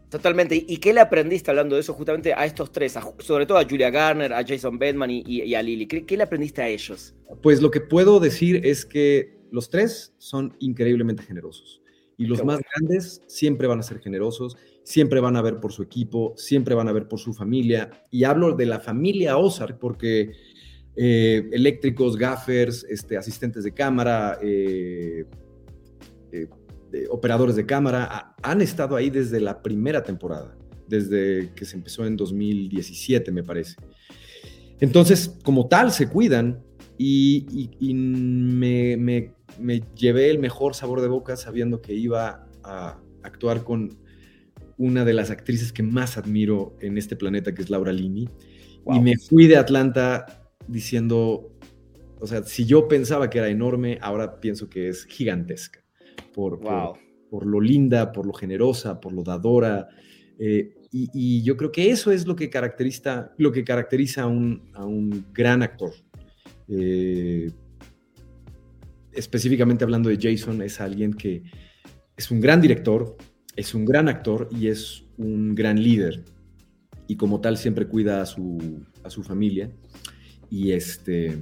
Totalmente. 0.09 0.55
¿Y 0.55 0.77
qué 0.77 0.93
le 0.93 1.01
aprendiste 1.01 1.51
hablando 1.51 1.75
de 1.75 1.81
eso 1.81 1.93
justamente 1.93 2.33
a 2.33 2.45
estos 2.45 2.71
tres? 2.71 2.97
sobre 3.19 3.45
todo 3.45 3.57
a 3.57 3.65
Julia 3.65 3.89
Garner, 3.89 4.31
a 4.31 4.45
Jason 4.45 4.79
Bateman 4.79 5.09
y, 5.11 5.53
a 5.53 5.61
Lily. 5.61 5.87
¿Qué, 5.87 6.17
le 6.17 6.23
aprendiste 6.23 6.61
a 6.61 6.69
ellos? 6.69 7.13
Pues 7.41 7.61
lo 7.61 7.69
que 7.69 7.81
puedo 7.81 8.21
decir 8.21 8.65
es 8.65 8.85
que 8.85 9.37
los 9.51 9.69
tres 9.69 10.13
son 10.17 10.55
increíblemente 10.59 11.23
generosos. 11.23 11.81
Y 12.15 12.25
los 12.25 12.43
más 12.43 12.59
grandes 12.59 13.21
siempre 13.27 13.67
van 13.67 13.79
a 13.79 13.83
ser 13.83 13.99
generosos, 13.99 14.57
siempre 14.83 15.19
van 15.19 15.35
a 15.35 15.41
ver 15.41 15.59
por 15.59 15.71
su 15.71 15.83
equipo, 15.83 16.33
siempre 16.37 16.73
van 16.73 16.87
a 16.87 16.93
ver 16.93 17.07
por 17.07 17.19
su 17.19 17.33
familia. 17.33 17.91
Y 18.09 18.23
hablo 18.23 18.53
de 18.53 18.65
la 18.65 18.79
familia 18.79 19.37
Ozark 19.37 19.77
porque 19.77 20.31
eh, 20.99 21.47
eléctricos, 21.51 22.17
gaffers, 22.17 22.83
este, 22.89 23.17
asistentes 23.17 23.63
de 23.63 23.71
cámara, 23.71 24.39
eh, 24.41 25.25
eh, 26.31 26.47
operadores 27.11 27.55
de 27.55 27.67
cámara, 27.67 28.33
han 28.41 28.61
estado 28.61 28.95
ahí 28.95 29.11
desde 29.11 29.39
la 29.39 29.61
primera 29.61 30.03
temporada, 30.03 30.57
desde 30.87 31.51
que 31.53 31.65
se 31.65 31.75
empezó 31.75 32.03
en 32.07 32.17
2017, 32.17 33.31
me 33.31 33.43
parece. 33.43 33.75
Entonces, 34.79 35.37
como 35.43 35.67
tal, 35.67 35.91
se 35.91 36.09
cuidan 36.09 36.63
y, 36.97 37.45
me, 37.93 38.97
me 39.59 39.83
llevé 39.95 40.31
el 40.31 40.39
mejor 40.39 40.73
sabor 40.73 41.01
de 41.01 41.09
boca 41.09 41.35
sabiendo 41.35 41.79
que 41.79 41.93
iba 41.93 42.47
a 42.63 42.99
actuar 43.21 43.63
con 43.63 43.99
una 44.79 45.05
de 45.05 45.13
las 45.13 45.29
actrices 45.29 45.71
que 45.71 45.83
más 45.83 46.17
admiro 46.17 46.75
en 46.81 46.97
este 46.97 47.15
planeta, 47.15 47.53
que 47.53 47.61
es 47.61 47.69
Laura 47.69 47.93
Lini. 47.93 48.27
Y 48.91 48.99
me 48.99 49.15
fui 49.17 49.45
de 49.45 49.57
Atlanta 49.57 50.46
diciendo, 50.67 51.51
o 52.19 52.27
sea, 52.27 52.43
si 52.43 52.65
yo 52.65 52.87
pensaba 52.87 53.29
que 53.29 53.37
era 53.37 53.49
enorme, 53.49 53.99
ahora 54.01 54.39
pienso 54.39 54.69
que 54.69 54.89
es 54.89 55.05
gigantesca. 55.05 55.83
Por, 56.33 56.59
por, 56.59 57.45
lo 57.45 57.59
linda, 57.59 58.11
por 58.11 58.25
lo 58.25 58.33
generosa, 58.33 58.99
por 58.99 59.13
lo 59.13 59.23
dadora. 59.23 59.87
Eh, 60.39 60.75
y, 60.91 61.43
yo 61.43 61.57
creo 61.57 61.71
que 61.71 61.89
eso 61.89 62.11
es 62.11 62.25
lo 62.25 62.35
que 62.35 62.49
caracteriza, 62.49 63.33
lo 63.37 63.51
que 63.51 63.63
caracteriza 63.63 64.23
a, 64.23 64.27
un, 64.27 64.69
a 64.73 64.85
un 64.85 65.25
gran 65.33 65.63
actor. 65.63 65.91
Eh, 66.67 67.51
específicamente 69.13 69.83
hablando 69.83 70.09
de 70.09 70.17
Jason, 70.19 70.61
es 70.61 70.79
alguien 70.79 71.13
que 71.13 71.43
es 72.15 72.31
un 72.31 72.39
gran 72.39 72.61
director, 72.61 73.17
es 73.55 73.73
un 73.73 73.85
gran 73.85 74.07
actor 74.07 74.47
y 74.51 74.67
es 74.67 75.03
un 75.17 75.55
gran 75.55 75.81
líder. 75.81 76.23
Y 77.07 77.15
como 77.15 77.41
tal 77.41 77.57
siempre 77.57 77.87
cuida 77.87 78.21
a 78.21 78.25
su, 78.25 78.85
a 79.03 79.09
su 79.09 79.23
familia. 79.23 79.71
Y, 80.49 80.71
este, 80.71 81.37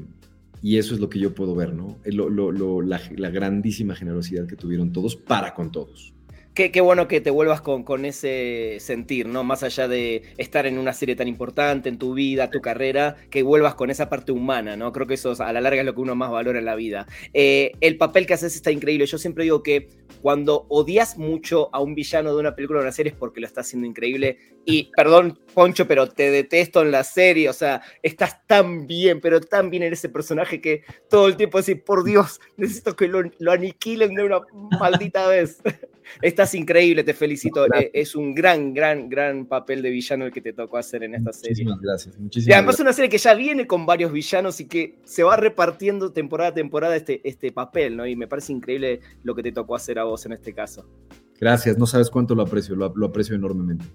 y 0.62 0.78
eso 0.78 0.94
es 0.94 1.00
lo 1.00 1.10
que 1.10 1.20
yo 1.20 1.34
puedo 1.34 1.56
ver, 1.56 1.74
¿no? 1.74 1.98
la 2.06 3.30
grandísima 3.30 3.96
generosidad 3.96 4.48
que 4.48 4.56
tuvieron 4.56 4.92
todos 4.92 5.16
para 5.16 5.54
con 5.54 5.72
todos. 5.72 6.16
Qué, 6.56 6.80
bueno 6.80 7.10
que 7.10 7.20
te 7.20 7.32
vuelvas 7.32 7.60
con, 7.60 7.84
con, 7.84 8.06
ese 8.06 8.78
sentir, 8.80 9.28
¿no? 9.28 9.44
Más 9.44 9.62
allá 9.62 9.90
de 9.90 10.24
estar 10.38 10.66
en 10.66 10.78
una 10.78 10.94
serie 10.94 11.14
tan 11.14 11.28
importante 11.28 11.90
en 11.90 11.98
tu 11.98 12.14
vida, 12.14 12.50
tu 12.50 12.62
carrera, 12.62 13.18
que 13.30 13.44
vuelvas 13.44 13.76
con 13.76 13.90
esa 13.90 14.08
parte 14.08 14.32
humana, 14.32 14.78
¿no? 14.78 14.94
Creo 14.94 15.06
que 15.06 15.16
eso 15.16 15.36
a 15.38 15.52
la 15.52 15.60
larga 15.60 15.82
es 15.82 15.86
lo 15.86 15.94
que 15.94 16.00
uno 16.00 16.16
más 16.16 16.32
valora 16.32 16.58
en 16.58 16.64
la 16.64 16.76
vida. 16.76 17.08
Eh, 17.34 17.74
el 17.82 17.98
papel 17.98 18.26
que 18.26 18.36
haces 18.36 18.56
está 18.56 18.72
increíble. 18.72 19.06
Yo 19.06 19.18
siempre 19.18 19.44
digo 19.44 19.64
que 19.64 19.90
cuando 20.22 20.66
odias 20.70 21.18
mucho 21.18 21.70
a 21.76 21.82
un 21.82 21.94
villano 21.94 22.34
de 22.34 22.40
una 22.40 22.56
película 22.56 22.80
o 22.80 22.84
una 22.84 22.94
serie 22.94 23.12
es 23.12 23.18
porque 23.18 23.42
lo 23.42 23.48
está 23.48 23.60
haciendo 23.60 23.86
increíble. 23.86 24.38
Y 24.66 24.92
perdón, 24.96 25.40
Poncho, 25.54 25.88
pero 25.88 26.08
te 26.08 26.32
detesto 26.32 26.82
en 26.82 26.92
la 26.92 27.04
serie. 27.04 27.50
O 27.50 27.54
sea, 27.54 27.82
estás 28.02 28.46
tan 28.48 28.88
bien, 28.88 29.22
pero 29.22 29.40
tan 29.40 29.70
bien 29.70 29.84
en 29.84 29.94
ese 29.94 30.10
personaje 30.10 30.60
que 30.60 30.84
todo 31.10 31.28
el 31.28 31.38
tiempo 31.38 31.60
así, 31.60 31.76
por 31.76 32.04
Dios, 32.04 32.40
necesito 32.58 32.96
que 32.96 33.08
lo, 33.08 33.22
lo 33.40 33.52
aniquilen 33.52 34.16
de 34.16 34.24
una 34.24 34.40
maldita 34.80 35.28
vez. 35.28 35.62
Estás 36.22 36.54
increíble, 36.56 37.04
te 37.04 37.14
felicito. 37.14 37.66
Eh, 37.74 37.92
es 37.94 38.16
un 38.16 38.34
gran, 38.34 38.74
gran, 38.74 39.10
gran 39.10 39.46
papel 39.46 39.82
de 39.82 39.90
villano 39.90 40.26
el 40.26 40.32
que 40.32 40.42
te 40.42 40.54
tocó 40.54 40.78
hacer 40.78 41.04
en 41.04 41.16
esta 41.16 41.34
serie. 41.34 41.66
Muchísimas 41.66 41.82
gracias. 41.82 42.18
y 42.48 42.54
además 42.54 42.76
es 42.76 42.82
una 42.82 42.94
serie 42.94 43.10
que 43.10 43.18
ya 43.18 43.34
viene 43.34 43.68
con 43.68 43.86
varios 43.86 44.12
villanos 44.12 44.60
y 44.60 44.68
que 44.68 45.00
se 45.04 45.24
va 45.24 45.36
repartiendo 45.36 46.12
temporada 46.12 46.52
a 46.52 46.54
temporada 46.54 46.96
este, 46.96 47.22
este 47.24 47.52
papel, 47.52 47.98
¿no? 47.98 48.06
Y 48.06 48.16
me 48.16 48.28
parece 48.28 48.54
increíble 48.54 49.02
lo 49.24 49.36
que 49.36 49.44
te 49.44 49.52
tocó 49.52 49.76
hacer 49.76 50.00
a 50.00 50.04
vos 50.04 50.26
en 50.26 50.34
este 50.34 50.54
caso. 50.54 50.88
Gracias, 51.40 51.78
no 51.78 51.86
sabes 51.86 52.10
cuánto 52.10 52.34
lo 52.34 52.44
aprecio, 52.44 52.76
lo, 52.76 53.06
aprecio 53.06 53.36
enormemente. 53.36 53.86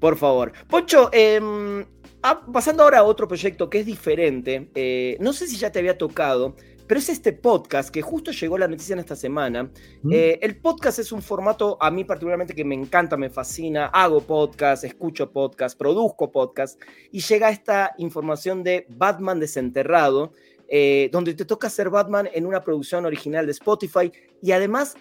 Por 0.00 0.16
favor. 0.16 0.52
Poncho, 0.68 1.10
em, 1.12 1.84
ah, 2.22 2.40
pasando 2.52 2.82
ahora 2.82 2.98
a 2.98 3.04
otro 3.04 3.28
proyecto 3.28 3.68
que 3.68 3.80
es 3.80 3.86
diferente, 3.86 4.70
eh, 4.74 5.16
no 5.20 5.32
sé 5.32 5.46
si 5.46 5.56
ya 5.56 5.70
te 5.70 5.78
había 5.78 5.96
tocado, 5.98 6.56
pero 6.90 6.98
es 6.98 7.08
este 7.08 7.32
podcast 7.32 7.90
que 7.90 8.02
justo 8.02 8.32
llegó 8.32 8.58
la 8.58 8.66
noticia 8.66 8.94
en 8.94 8.98
esta 8.98 9.14
semana. 9.14 9.70
Mm. 10.02 10.12
Eh, 10.12 10.38
el 10.42 10.56
podcast 10.56 10.98
es 10.98 11.12
un 11.12 11.22
formato 11.22 11.78
a 11.80 11.88
mí 11.88 12.02
particularmente 12.02 12.52
que 12.52 12.64
me 12.64 12.74
encanta, 12.74 13.16
me 13.16 13.30
fascina. 13.30 13.86
Hago 13.86 14.22
podcast, 14.22 14.82
escucho 14.82 15.30
podcast, 15.30 15.78
produzco 15.78 16.32
podcast 16.32 16.80
y 17.12 17.20
llega 17.20 17.50
esta 17.50 17.94
información 17.98 18.64
de 18.64 18.86
Batman 18.88 19.38
desenterrado, 19.38 20.32
eh, 20.66 21.10
donde 21.12 21.34
te 21.34 21.44
toca 21.44 21.70
ser 21.70 21.90
Batman 21.90 22.28
en 22.32 22.44
una 22.44 22.64
producción 22.64 23.06
original 23.06 23.46
de 23.46 23.52
Spotify 23.52 24.10
y 24.42 24.50
además 24.50 24.96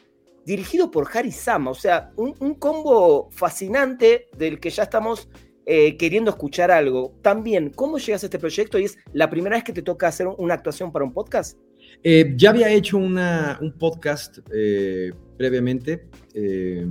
dirigido 0.46 0.90
por 0.92 1.08
Harry 1.14 1.32
Sama, 1.32 1.72
o 1.72 1.76
sea, 1.76 2.12
un, 2.16 2.56
combo 2.56 3.30
fascinante 3.32 4.28
del 4.38 4.60
que 4.60 4.70
ya 4.70 4.84
estamos 4.84 5.30
eh, 5.66 5.98
queriendo 5.98 6.32
escuchar 6.32 6.72
algo. 6.72 7.16
También, 7.22 7.70
¿cómo 7.70 7.98
llegas 7.98 8.24
a 8.24 8.28
este 8.28 8.40
proyecto 8.40 8.80
y 8.80 8.86
es 8.86 8.98
la 9.14 9.30
primera 9.30 9.56
vez 9.56 9.64
que 9.64 9.74
te 9.74 9.82
toca 9.82 10.08
hacer 10.08 10.28
una 10.28 10.56
actuación 10.56 10.92
para 10.92 11.06
un 11.06 11.14
podcast? 11.14 11.58
Eh, 12.04 12.34
ya 12.38 12.52
había 12.52 12.72
hecho 12.72 12.98
un 12.98 13.74
podcast 13.78 14.40
eh, 14.54 15.12
previamente. 15.38 16.08
Eh, 16.34 16.86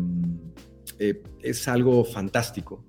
es 1.42 1.68
algo 1.68 2.04
fantástico. 2.04 2.84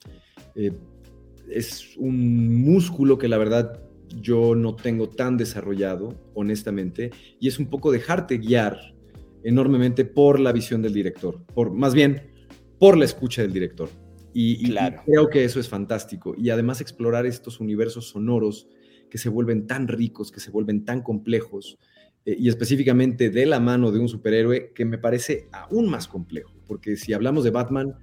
es 1.48 1.96
un 1.98 2.62
músculo 2.62 3.18
que 3.18 3.28
la 3.28 3.38
verdad 3.38 3.82
yo 4.10 4.56
no 4.56 4.76
tengo 4.76 5.10
tan 5.10 5.38
desarrollado, 5.38 6.16
honestamente, 6.34 7.12
y 7.40 7.48
es 7.48 7.60
un 7.60 7.70
poco 7.70 7.92
dejarte 7.92 8.38
guiar 8.40 8.96
enormemente 9.44 10.06
por 10.06 10.40
la 10.40 10.52
visión 10.52 10.82
del 10.82 10.94
director, 10.94 11.44
por 11.54 11.72
más 11.72 11.94
bien 11.94 12.32
por 12.80 12.98
la 12.98 13.06
escucha 13.06 13.42
del 13.42 13.54
director. 13.54 13.90
y 14.34 14.74
creo 15.06 15.30
que 15.30 15.44
eso 15.44 15.60
es 15.60 15.68
fantástico. 15.68 16.36
Y 16.38 16.50
además 16.50 16.82
explorar 16.82 17.26
estos 17.26 17.60
universos 17.60 18.10
sonoros 18.10 18.68
que 19.10 19.18
se 19.18 19.30
vuelven 19.30 19.68
tan 19.68 19.88
ricos, 19.88 20.32
que 20.32 20.40
se 20.40 20.52
vuelven 20.52 20.86
tan 20.86 21.02
complejos, 21.02 21.78
eh, 22.26 22.36
y 22.38 22.50
específicamente 22.50 23.30
de 23.30 23.46
la 23.46 23.60
mano 23.60 23.92
de 23.92 24.00
un 24.00 24.10
superhéroe 24.10 24.72
que 24.74 24.86
me 24.86 24.98
parece 24.98 25.48
aún 25.52 25.90
más 25.90 26.08
complejo, 26.08 26.54
porque 26.68 26.96
si 26.96 27.14
hablamos 27.14 27.44
de 27.44 27.50
Batman... 27.50 27.96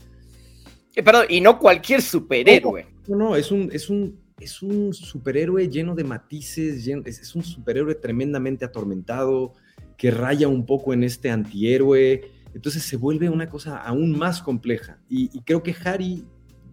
Eh, 0.95 1.03
perdón, 1.03 1.27
y 1.29 1.41
no 1.41 1.59
cualquier 1.59 2.03
superhéroe. 2.03 2.87
No, 3.09 3.17
no, 3.17 3.37
es, 3.37 3.53
un, 3.53 3.69
es, 3.73 3.91
un, 3.91 4.19
es 4.41 4.63
un 4.63 4.95
superhéroe 4.95 5.69
lleno 5.69 5.95
de 5.95 6.05
matices, 6.05 6.87
es, 6.89 7.35
un 7.35 7.43
superhéroe 7.43 7.95
tremendamente 7.95 8.65
atormentado, 8.65 9.53
que 9.97 10.11
raya 10.11 10.49
un 10.49 10.67
poco 10.67 10.93
en 10.93 11.05
este 11.05 11.31
antihéroe, 11.31 12.31
entonces 12.55 12.83
se 12.83 12.97
vuelve 12.97 13.29
una 13.29 13.49
cosa 13.49 13.79
aún 13.79 14.17
más 14.17 14.43
compleja. 14.43 14.99
Y, 15.09 15.31
y 15.37 15.43
creo 15.43 15.63
que 15.63 15.75
Harry 15.85 16.25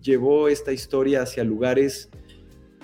llevó 0.02 0.48
esta 0.48 0.72
historia 0.72 1.22
hacia 1.22 1.44
lugares 1.44 2.10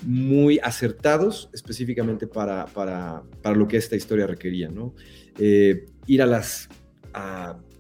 muy 0.04 0.60
acertados 0.60 1.50
específicamente 1.54 2.28
para, 2.28 2.66
para, 2.68 3.24
para, 3.42 3.56
lo 3.56 3.68
que 3.68 3.78
esta 3.78 3.96
historia 3.96 4.28
requería, 4.28 4.70
¿no? 4.70 4.94
Eh, 5.38 5.86
ir 6.08 6.22
a 6.22 6.26
las, 6.26 6.70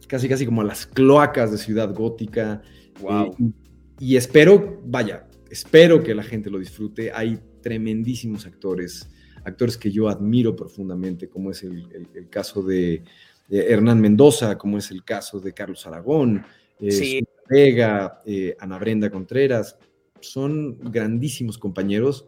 casi 0.08 0.28
casi 0.28 0.46
como 0.46 0.62
a 0.62 0.66
las 0.66 0.86
cloacas 0.86 1.51
de 1.51 1.58
Ciudad 1.58 1.94
Gótica. 1.94 2.62
Wow. 3.01 3.36
Eh, 3.39 3.51
y, 4.00 4.16
espero, 4.16 4.82
vaya, 4.86 5.28
espero 5.50 6.04
que 6.04 6.13
la 6.13 6.24
gente 6.24 6.50
lo 6.50 6.60
disfrute. 6.60 7.12
Hay 7.13 7.39
tremendísimos 7.62 8.46
actores, 8.46 9.10
actores 9.43 9.77
que 9.77 9.91
yo 9.91 10.10
admiro 10.10 10.55
profundamente, 10.55 11.29
como 11.29 11.51
es 11.51 11.63
el, 11.63 12.27
caso 12.29 12.62
de, 12.62 13.03
Hernán 13.50 14.00
Mendoza, 14.00 14.58
como 14.58 14.77
es 14.77 14.91
el 14.91 15.03
caso 15.03 15.39
de 15.39 15.53
Carlos 15.53 15.86
Aragón, 15.88 16.46
eh, 16.79 17.22
Vega, 17.50 18.22
Ana 18.60 18.77
Brenda 18.77 19.10
Contreras, 19.10 19.77
son 20.22 20.77
grandísimos 20.91 21.58
compañeros 21.58 22.27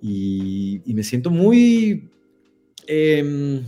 y, 0.00 0.82
me 0.86 1.02
siento 1.02 1.30
muy, 1.30 2.10
em, 2.86 3.62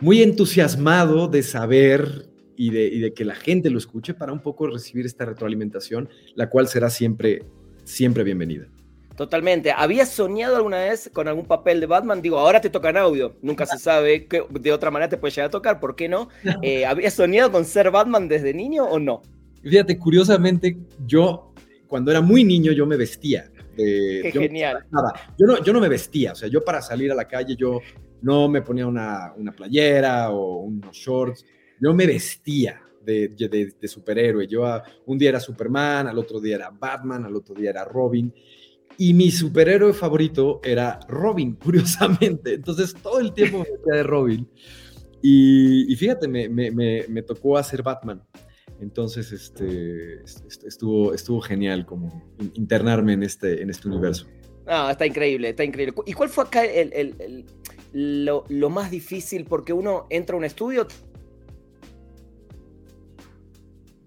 muy 0.00 0.22
entusiasmado 0.22 1.28
de 1.28 1.42
saber 1.42 2.28
y 2.56 2.70
de, 2.70 3.12
que 3.14 3.24
la 3.24 3.34
gente 3.34 3.70
lo 3.70 3.78
escuche 3.78 4.14
para 4.14 4.32
un 4.32 4.40
poco 4.40 4.66
recibir 4.66 5.06
esta 5.06 5.24
retroalimentación, 5.24 6.08
la 6.34 6.48
cual 6.48 6.68
será 6.68 6.90
siempre, 6.90 7.44
siempre 7.84 8.24
bienvenida. 8.24 8.68
Totalmente. 9.16 9.72
¿Habías 9.72 10.10
soñado 10.10 10.56
alguna 10.56 10.78
vez 10.78 11.10
con 11.12 11.26
algún 11.26 11.46
papel 11.46 11.80
de 11.80 11.86
Batman? 11.86 12.20
Digo, 12.20 12.38
ahora 12.38 12.60
te 12.60 12.70
toca 12.70 12.90
en 12.90 12.98
audio. 12.98 13.36
Nunca 13.42 13.64
se 13.64 13.78
sabe 13.78 14.26
que 14.26 14.44
de 14.50 14.72
otra 14.72 14.90
manera 14.90 15.08
te 15.08 15.16
puede 15.16 15.32
llegar 15.32 15.48
a 15.48 15.50
tocar. 15.50 15.80
¿Por 15.80 15.96
qué 15.96 16.08
no? 16.08 16.28
Eh, 16.62 16.84
¿Habías 16.84 17.14
soñado 17.14 17.52
con 17.52 17.64
ser 17.64 17.90
Batman 17.90 18.28
desde 18.28 18.52
niño 18.52 18.84
o 18.84 18.98
no? 18.98 19.22
Fíjate, 19.62 19.98
curiosamente, 19.98 20.76
yo 21.06 21.52
cuando 21.86 22.10
era 22.10 22.20
muy 22.20 22.44
niño 22.44 22.72
yo 22.72 22.86
me 22.86 22.96
vestía. 22.96 23.50
Qué 23.76 24.30
genial. 24.32 24.84
Yo 25.38 25.46
no, 25.46 25.62
yo 25.62 25.72
no 25.72 25.80
me 25.80 25.88
vestía, 25.88 26.32
o 26.32 26.34
sea, 26.34 26.48
yo 26.48 26.64
para 26.64 26.80
salir 26.80 27.12
a 27.12 27.14
la 27.14 27.28
calle 27.28 27.54
yo 27.56 27.80
no 28.22 28.48
me 28.48 28.62
ponía 28.62 28.86
una, 28.86 29.34
una 29.36 29.52
playera 29.52 30.30
o 30.30 30.60
unos 30.60 30.96
shorts, 30.96 31.44
yo 31.78 31.92
me 31.92 32.06
vestía 32.06 32.80
de, 33.04 33.28
de, 33.80 33.88
superhéroe. 33.88 34.46
Yo 34.46 34.66
ah, 34.66 34.82
un 35.06 35.18
día 35.18 35.28
era 35.28 35.40
Superman, 35.40 36.08
al 36.08 36.18
otro 36.18 36.40
día 36.40 36.56
era 36.56 36.70
Batman, 36.70 37.24
al 37.24 37.36
otro 37.36 37.54
día 37.54 37.70
era 37.70 37.84
Robin. 37.84 38.32
Y 38.98 39.14
mi 39.14 39.30
superhéroe 39.30 39.92
favorito 39.92 40.60
era 40.64 41.00
Robin, 41.08 41.54
curiosamente. 41.62 42.54
Entonces 42.54 42.94
todo 42.94 43.20
el 43.20 43.32
tiempo 43.32 43.58
me 43.58 43.70
vestía 43.70 43.94
de 43.94 44.02
Robin. 44.02 44.48
Y, 45.22 45.92
y 45.92 45.96
fíjate, 45.96 46.28
me, 46.28 46.48
me, 46.48 46.70
me, 46.70 47.22
tocó 47.22 47.56
hacer 47.56 47.82
Batman. 47.82 48.22
Entonces, 48.80 49.32
este, 49.32 50.22
estuvo, 50.66 51.14
estuvo 51.14 51.40
genial 51.40 51.86
como 51.86 52.22
internarme 52.54 53.14
en 53.14 53.22
este, 53.22 53.62
en 53.62 53.70
este 53.70 53.88
universo. 53.88 54.26
No, 54.66 54.90
está 54.90 55.06
increíble, 55.06 55.50
está 55.50 55.64
increíble. 55.64 55.94
¿Y 56.04 56.12
cuál 56.12 56.28
fue 56.28 56.44
acá 56.44 56.62
lo, 57.92 58.44
lo, 58.48 58.70
más 58.70 58.90
difícil? 58.90 59.44
Porque 59.44 59.72
uno 59.72 60.06
entra 60.10 60.34
a 60.34 60.38
un 60.38 60.44
estudio, 60.44 60.86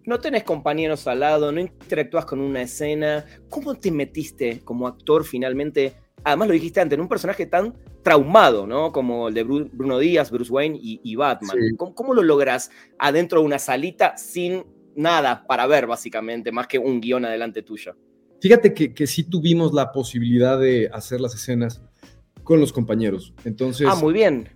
no 0.09 0.19
tenés 0.19 0.43
compañeros 0.43 1.05
al 1.07 1.19
lado, 1.19 1.51
no 1.51 1.61
interactúas 1.61 2.25
con 2.25 2.41
una 2.41 2.63
escena. 2.63 3.25
¿Cómo 3.47 3.75
te 3.75 3.91
metiste 3.91 4.61
como 4.65 4.87
actor 4.87 5.23
finalmente? 5.23 5.93
Además 6.23 6.47
lo 6.47 6.53
dijiste 6.55 6.81
antes, 6.81 6.97
en 6.97 7.01
un 7.01 7.07
personaje 7.07 7.45
tan 7.45 7.75
traumado, 8.03 8.65
¿no? 8.65 8.91
Como 8.91 9.27
el 9.27 9.35
de 9.35 9.43
Bruno 9.43 9.99
Díaz, 9.99 10.31
Bruce 10.31 10.51
Wayne 10.51 10.79
y, 10.81 11.15
Batman. 11.15 11.55
¿Cómo, 11.77 12.15
lo 12.15 12.23
logras 12.23 12.71
adentro 12.97 13.39
de 13.39 13.45
una 13.45 13.59
salita 13.59 14.17
sin 14.17 14.65
nada 14.95 15.45
para 15.47 15.67
ver, 15.67 15.85
básicamente, 15.85 16.51
más 16.51 16.65
que 16.65 16.79
un 16.79 16.99
guion 16.99 17.25
adelante 17.25 17.61
tuyo? 17.61 17.95
Fíjate 18.41 18.73
que, 18.73 18.93
que 18.95 19.05
sí 19.05 19.23
tuvimos 19.23 19.73
la 19.73 19.91
posibilidad 19.91 20.59
de 20.59 20.89
hacer 20.91 21.21
las 21.21 21.35
escenas 21.35 21.83
con 22.43 22.59
los 22.59 22.73
compañeros. 22.73 23.35
Entonces. 23.45 23.87
Ah, 23.87 23.95
muy 23.95 24.13
bien. 24.13 24.49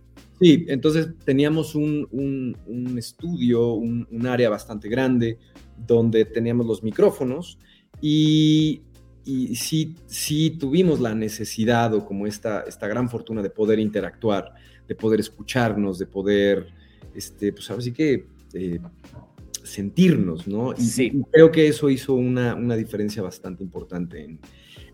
Sí, 0.43 0.65
entonces 0.67 1.07
teníamos 1.23 1.73
un, 1.73 2.57
estudio, 2.97 3.75
un, 3.75 4.27
área 4.27 4.49
bastante 4.49 4.89
grande 4.89 5.37
donde 5.77 6.25
teníamos 6.25 6.65
los 6.65 6.83
micrófonos 6.83 7.57
y, 8.01 8.81
sí, 9.55 9.95
sí, 10.05 10.49
tuvimos 10.49 10.99
la 10.99 11.15
necesidad 11.15 11.93
o 11.93 12.05
como 12.05 12.27
esta, 12.27 12.63
esta 12.67 12.89
gran 12.89 13.09
fortuna 13.09 13.41
de 13.41 13.51
poder 13.51 13.79
interactuar, 13.79 14.53
de 14.85 14.95
poder 14.95 15.21
escucharnos, 15.21 15.97
de 15.97 16.07
poder, 16.07 16.67
este, 17.15 17.53
pues 17.53 17.69
ahora 17.69 17.81
sí 17.81 17.93
que 17.93 18.25
eh, 18.53 18.81
sentirnos, 19.63 20.45
¿no? 20.45 20.73
Y, 20.73 20.81
sí. 20.81 21.23
creo 21.31 21.51
que 21.53 21.69
eso 21.69 21.89
hizo 21.89 22.15
una, 22.15 22.75
diferencia 22.75 23.23
bastante 23.23 23.63
importante 23.63 24.37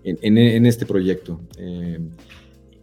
en, 0.04 0.66
este 0.68 0.86
proyecto. 0.86 1.42
Eh, 1.58 1.98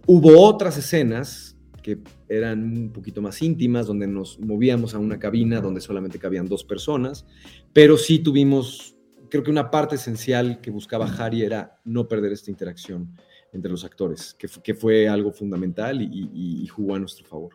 hubo 0.05 0.41
otras 0.41 0.77
escenas 0.79 1.46
que 1.87 1.99
eran 2.29 2.65
un 2.65 2.93
poquito 2.93 3.23
más 3.23 3.41
íntimas, 3.43 3.87
donde 3.87 4.09
nos 4.09 4.41
movíamos 4.41 4.93
a 4.97 4.99
una 4.99 5.21
cabina 5.21 5.61
donde 5.61 5.81
solamente 5.81 6.19
cabían 6.19 6.49
dos 6.49 6.65
personas, 6.65 7.25
pero 7.73 7.97
sí 7.97 8.19
tuvimos, 8.19 8.97
creo 9.31 9.45
que 9.45 9.53
una 9.53 9.71
parte 9.71 9.95
esencial 9.95 10.61
que 10.61 10.73
buscaba 10.73 11.07
Harry 11.07 11.45
era 11.45 11.79
no 11.85 12.09
perder 12.09 12.33
esta 12.33 12.51
interacción 12.51 13.17
entre 13.53 13.71
los 13.71 13.85
actores, 13.85 14.35
que, 14.35 14.75
fue 14.75 15.09
algo 15.09 15.31
fundamental 15.31 16.03
y, 16.03 16.67
jugó 16.67 16.97
a 16.97 16.99
nuestro 16.99 17.25
favor. 17.25 17.55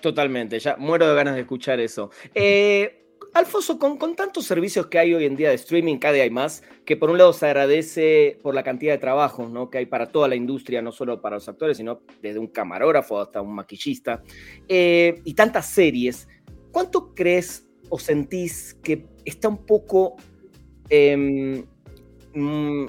Totalmente, 0.00 0.60
ya 0.60 0.76
muero 0.76 1.08
de 1.08 1.16
ganas 1.16 1.34
de 1.34 1.40
escuchar 1.40 1.80
eso. 1.80 2.10
Eh, 2.36 3.07
Alfonso, 3.34 3.78
con, 3.78 4.16
tantos 4.16 4.46
servicios 4.46 4.86
que 4.86 4.98
hay 4.98 5.14
hoy 5.14 5.24
en 5.24 5.36
día 5.36 5.50
de 5.50 5.54
streaming, 5.56 5.98
cada 5.98 6.14
día 6.14 6.22
hay 6.24 6.30
más, 6.30 6.62
que 6.84 6.96
por 6.96 7.10
un 7.10 7.18
lado 7.18 7.32
se 7.32 7.46
agradece 7.46 8.38
por 8.42 8.54
la 8.54 8.62
cantidad 8.62 8.92
de 8.92 8.98
trabajo 8.98 9.48
¿no? 9.48 9.70
que 9.70 9.78
hay 9.78 9.86
para 9.86 10.06
toda 10.06 10.28
la 10.28 10.34
industria, 10.34 10.82
no 10.82 10.92
solo 10.92 11.20
para 11.20 11.36
los 11.36 11.48
actores, 11.48 11.76
sino 11.76 12.00
desde 12.22 12.38
un 12.38 12.48
camarógrafo 12.48 13.20
hasta 13.20 13.42
un 13.42 13.54
maquillista, 13.54 14.22
eh, 14.68 15.20
y 15.24 15.34
tantas 15.34 15.66
series, 15.66 16.26
¿cuánto 16.72 17.14
crees 17.14 17.68
o 17.90 17.98
sentís 17.98 18.74
que 18.82 19.06
está 19.24 19.48
un 19.48 19.64
poco... 19.64 20.16
Em, 20.88 21.64
mm, 22.34 22.86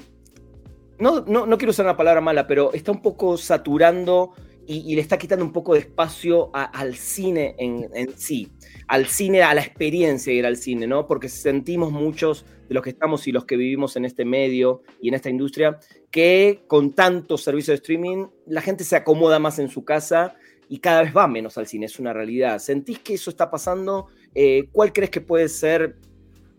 no, 1.00 1.22
no, 1.22 1.58
quiero 1.58 1.72
usar 1.72 1.86
una 1.86 1.96
palabra 1.96 2.20
mala, 2.20 2.46
pero 2.46 2.74
está 2.74 2.92
un 2.92 3.02
poco 3.02 3.38
saturando 3.38 4.34
y, 4.68 4.94
le 4.96 5.02
está 5.02 5.18
quitando 5.18 5.46
un 5.46 5.54
poco 5.54 5.74
de 5.74 5.80
espacio 5.80 6.52
al 6.54 6.96
cine 6.96 7.56
en, 7.58 7.90
en 7.94 8.18
sí 8.18 8.52
al 8.90 9.06
cine, 9.06 9.44
a 9.44 9.54
la 9.54 9.62
experiencia 9.62 10.34
de 10.34 10.40
ir 10.40 10.46
al 10.48 10.58
cine, 10.58 10.88
¿no? 10.88 11.06
Porque 11.06 11.30
sentimos 11.30 11.92
muchos 11.92 12.44
de 12.68 12.74
los 12.74 12.84
que 12.84 12.90
estamos 12.90 13.28
y 13.28 13.32
los 13.32 13.46
que 13.46 13.56
vivimos 13.56 13.96
en 13.96 14.04
este 14.04 14.26
medio 14.26 14.82
y 15.00 15.10
en 15.10 15.14
esta 15.14 15.30
industria, 15.30 15.80
que 16.10 16.64
con 16.66 16.94
tantos 16.94 17.44
servicios 17.44 17.68
de 17.74 17.82
streaming, 17.82 18.26
la 18.48 18.62
gente 18.62 18.84
se 18.84 18.96
acomoda 18.96 19.38
más 19.38 19.60
en 19.60 19.70
su 19.70 19.86
casa 19.86 20.36
y 20.68 20.80
cada 20.80 21.04
vez 21.04 21.16
va 21.16 21.28
menos 21.28 21.56
al 21.60 21.68
cine, 21.68 21.86
es 21.86 22.00
una 22.00 22.14
realidad. 22.14 22.58
¿Sentís 22.58 22.98
que 22.98 23.14
eso 23.14 23.30
está 23.30 23.52
pasando? 23.52 24.08
Eh, 24.34 24.70
¿Cuál 24.72 24.92
crees 24.92 25.12
que 25.12 25.22
puede 25.22 25.50
ser? 25.50 25.98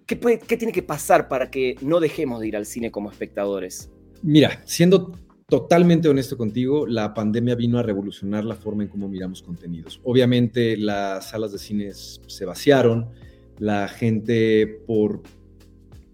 ¿Qué, 0.07 0.17
¿Qué 0.21 0.57
tiene 0.57 0.73
que 0.73 0.85
pasar 0.85 1.27
para 1.27 1.51
que 1.51 1.75
no 1.81 1.99
dejemos 1.99 2.41
de 2.41 2.47
ir 2.47 2.57
al 2.57 2.65
cine 2.65 2.93
como 2.93 3.11
espectadores? 3.11 3.91
Mira, 4.23 4.63
siendo 4.67 5.19
totalmente 5.51 6.09
honesto 6.09 6.39
contigo, 6.39 6.87
la 6.87 7.13
pandemia 7.13 7.55
vino 7.55 7.79
a 7.79 7.83
revolucionar 7.83 8.45
la 8.45 8.55
forma 8.55 8.85
en 8.85 8.89
cómo 8.89 9.09
miramos 9.09 9.43
contenidos. 9.43 10.01
Obviamente 10.05 10.77
las 10.79 11.31
salas 11.31 11.53
de 11.53 11.59
cines 11.59 12.23
se 12.27 12.47
vaciaron, 12.47 13.11
la 13.59 13.89
gente 13.89 14.81
por, 14.87 15.23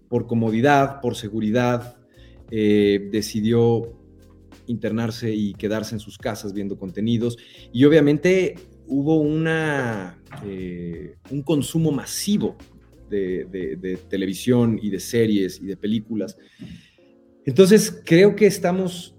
por 0.09 0.27
comodidad, 0.27 0.99
por 0.99 1.15
seguridad, 1.15 1.97
eh, 2.51 3.09
decidió 3.11 3.93
internarse 4.65 5.33
y 5.33 5.53
quedarse 5.53 5.95
en 5.95 5.99
sus 5.99 6.17
casas 6.17 6.51
viendo 6.51 6.77
contenidos 6.77 7.37
y 7.71 7.85
obviamente 7.85 8.55
hubo 8.87 9.21
una, 9.21 10.21
eh, 10.45 11.15
un 11.29 11.43
consumo 11.43 11.91
masivo 11.91 12.57
de, 13.09 13.45
de 13.45 13.97
televisión 14.09 14.77
y 14.81 14.89
de 14.89 14.99
series 14.99 15.61
y 15.61 15.65
de 15.65 15.77
películas. 15.77 16.37
Entonces 17.45 18.01
creo 18.03 18.35
que 18.35 18.45
estamos 18.45 19.16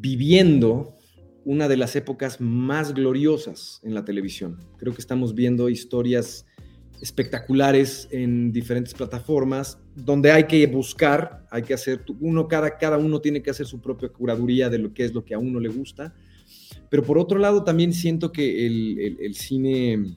viviendo 0.00 0.96
una 1.44 1.68
de 1.68 1.76
las 1.76 1.96
épocas 1.96 2.40
más 2.40 2.92
gloriosas 2.92 3.80
en 3.82 3.94
la 3.94 4.04
televisión. 4.04 4.58
Creo 4.76 4.92
que 4.92 5.00
estamos 5.00 5.34
viendo 5.34 5.68
historias 5.68 6.46
espectaculares 7.00 8.08
en 8.10 8.52
diferentes 8.52 8.92
plataformas 8.92 9.78
donde 9.94 10.32
hay 10.32 10.44
que 10.44 10.66
buscar, 10.66 11.46
hay 11.50 11.62
que 11.62 11.74
hacer, 11.74 12.04
uno, 12.20 12.48
cada, 12.48 12.76
cada 12.76 12.98
uno 12.98 13.20
tiene 13.20 13.42
que 13.42 13.50
hacer 13.50 13.66
su 13.66 13.80
propia 13.80 14.08
curaduría 14.08 14.68
de 14.68 14.78
lo 14.78 14.92
que 14.92 15.04
es 15.04 15.14
lo 15.14 15.24
que 15.24 15.34
a 15.34 15.38
uno 15.38 15.60
le 15.60 15.68
gusta. 15.68 16.14
Pero 16.90 17.02
por 17.02 17.18
otro 17.18 17.38
lado, 17.38 17.64
también 17.64 17.92
siento 17.92 18.32
que 18.32 18.66
el, 18.66 19.34
cine, 19.34 20.16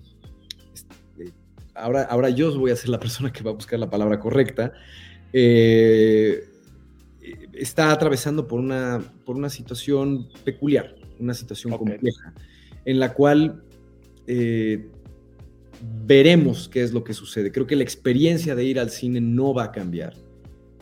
este, 0.73 1.33
ahora, 1.75 2.03
ahora 2.03 2.29
yo 2.29 2.57
voy 2.57 2.71
a 2.71 2.75
ser 2.75 2.89
la 2.89 2.99
persona 2.99 3.31
que 3.31 3.43
va 3.43 3.51
a 3.51 3.55
buscar 3.55 3.79
la 3.79 3.89
palabra 3.89 4.19
correcta, 4.19 4.73
eh, 5.33 6.50
está 7.53 7.91
atravesando 7.91 8.47
por 8.47 8.59
una, 8.59 8.99
por 9.25 9.35
una 9.35 9.49
situación 9.49 10.27
peculiar, 10.43 10.95
una 11.19 11.33
situación 11.33 11.77
compleja, 11.77 12.33
en 12.85 12.99
la 12.99 13.13
cual 13.13 13.63
eh, 14.27 14.89
veremos 16.05 16.67
qué 16.69 16.81
es 16.81 16.93
lo 16.93 17.03
que 17.03 17.13
sucede. 17.13 17.51
Creo 17.51 17.67
que 17.67 17.75
la 17.75 17.83
experiencia 17.83 18.55
de 18.55 18.63
ir 18.63 18.79
al 18.79 18.89
cine 18.89 19.21
no 19.21 19.53
va 19.53 19.65
a 19.65 19.71
cambiar. 19.71 20.15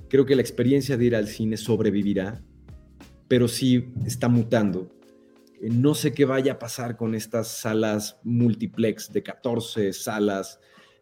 Creo 0.10 0.26
que 0.26 0.36
la 0.36 0.42
experiencia 0.42 0.98
de 0.98 1.06
ir 1.06 1.16
al 1.16 1.28
cine 1.28 1.58
sobrevivirá, 1.58 2.42
pero 3.28 3.48
sí 3.48 3.92
está 4.06 4.28
mutando. 4.28 4.92
Eh, 5.62 5.70
no 5.70 5.94
sé 5.94 6.14
qué 6.14 6.26
vaya 6.26 6.54
a 6.54 6.60
pasar 6.60 6.96
con 6.96 7.16
estas 7.16 7.48
salas 7.48 8.20
multiplex 8.24 9.12
de 9.12 9.24
14 9.24 9.94
salas. 9.94 10.60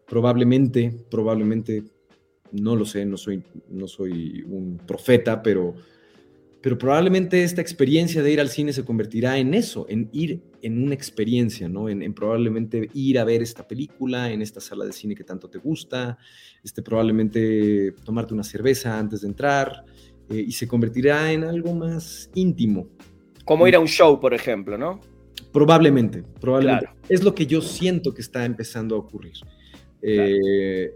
Probablemente, 0.08 1.06
probablemente 1.10 1.84
no 2.52 2.76
lo 2.76 2.86
sé, 2.86 3.06
no 3.06 3.18
soy, 3.18 3.44
no 3.70 3.88
soy 3.88 4.44
un 4.48 4.80
profeta, 4.86 5.42
pero, 5.42 5.76
pero 6.62 6.78
probablemente 6.78 7.44
esta 7.44 7.62
experiencia 7.62 8.24
de 8.24 8.32
ir 8.32 8.40
al 8.40 8.50
cine 8.50 8.74
se 8.74 8.84
convertirá 8.84 9.38
en 9.38 9.54
eso, 9.54 9.86
en 9.90 10.10
ir 10.12 10.42
en 10.62 10.84
una 10.84 10.94
experiencia, 10.94 11.70
¿no? 11.70 11.90
En, 11.90 12.14
probablemente 12.14 12.90
ir 12.94 13.20
a 13.20 13.24
ver 13.24 13.42
esta 13.42 13.68
película 13.68 14.32
en 14.32 14.42
esta 14.42 14.60
sala 14.60 14.86
de 14.86 14.94
cine 14.94 15.16
que 15.16 15.24
tanto 15.24 15.50
te 15.50 15.58
gusta, 15.58 16.18
este, 16.64 16.82
probablemente 16.82 17.94
tomarte 18.04 18.34
una 18.34 18.44
cerveza 18.44 18.98
antes 18.98 19.22
de 19.22 19.28
entrar 19.28 19.86
eh, 20.30 20.44
y 20.48 20.52
se 20.52 20.68
convertirá 20.68 21.32
en 21.32 21.44
algo 21.44 21.74
más 21.74 22.30
íntimo. 22.36 22.88
Como 23.46 23.68
ir 23.68 23.76
a 23.76 23.80
un 23.80 23.88
show, 23.88 24.20
por 24.20 24.34
ejemplo, 24.34 24.78
¿no? 24.78 25.00
Probablemente, 25.54 26.24
probablemente. 26.40 26.90
Es 27.08 27.24
lo 27.24 27.34
que 27.34 27.46
yo 27.46 27.62
siento 27.62 28.14
que 28.14 28.22
está 28.22 28.44
empezando 28.44 28.96
a 28.96 29.00
ocurrir. 29.00 29.36
Eh, 30.02 30.94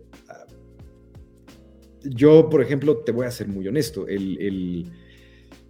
yo, 2.03 2.49
por 2.49 2.61
ejemplo, 2.61 2.97
te 2.97 3.11
voy 3.11 3.25
a 3.25 3.31
ser 3.31 3.47
muy 3.47 3.67
honesto, 3.67 4.07
el, 4.07 4.91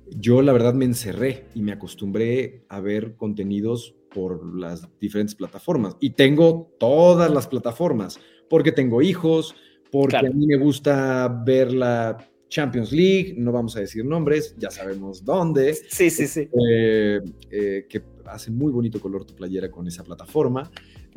yo 0.09 0.41
la 0.41 0.53
verdad 0.53 0.73
me 0.73 0.85
encerré 0.85 1.45
y 1.55 1.61
me 1.61 1.71
acostumbré 1.71 2.65
a 2.69 2.79
ver 2.79 3.15
contenidos 3.15 3.95
por 4.13 4.55
las 4.55 4.87
diferentes 4.99 5.35
plataformas. 5.35 5.95
Y 5.99 6.11
tengo 6.11 6.75
todas 6.79 7.31
las 7.31 7.47
plataformas, 7.47 8.19
porque 8.49 8.71
tengo 8.71 9.01
hijos, 9.01 9.55
porque 9.91 10.17
a 10.17 10.23
mí 10.23 10.45
me 10.47 10.57
gusta 10.57 11.27
ver 11.45 11.73
la 11.73 12.17
Champions 12.51 12.91
League, 12.91 13.33
no 13.37 13.53
vamos 13.53 13.77
a 13.77 13.79
decir 13.79 14.03
nombres, 14.03 14.55
ya 14.57 14.69
sabemos 14.69 15.23
dónde. 15.23 15.73
Sí, 15.73 16.09
sí, 16.09 16.27
sí. 16.27 16.49
Eh, 16.69 17.21
eh, 17.49 17.85
que 17.87 18.03
hace 18.25 18.51
muy 18.51 18.71
bonito 18.73 18.99
color 18.99 19.23
tu 19.23 19.33
playera 19.33 19.71
con 19.71 19.87
esa 19.87 20.03
plataforma. 20.03 20.69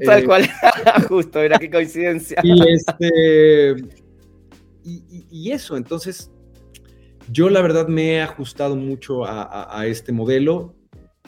Tal 0.03 0.23
eh, 0.23 0.25
cual, 0.25 0.49
justo, 1.09 1.41
era 1.41 1.59
qué 1.59 1.69
coincidencia. 1.69 2.41
Y 2.43 2.57
este, 2.73 3.75
y, 4.85 5.51
eso, 5.51 5.77
entonces, 5.77 6.31
yo 7.31 7.49
la 7.49 7.63
verdad 7.63 7.89
me 7.89 8.15
he 8.15 8.21
ajustado 8.21 8.77
mucho 8.77 9.25
a, 9.25 9.87
este 9.87 10.13
modelo 10.13 10.75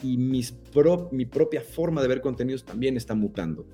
y 0.01 0.17
mis 0.17 0.53
mi 1.11 1.25
propia 1.25 1.61
forma 1.61 2.01
de 2.01 2.07
ver 2.07 2.21
contenidos 2.21 2.63
también 2.63 2.97
está 2.97 3.15
mutando. 3.15 3.65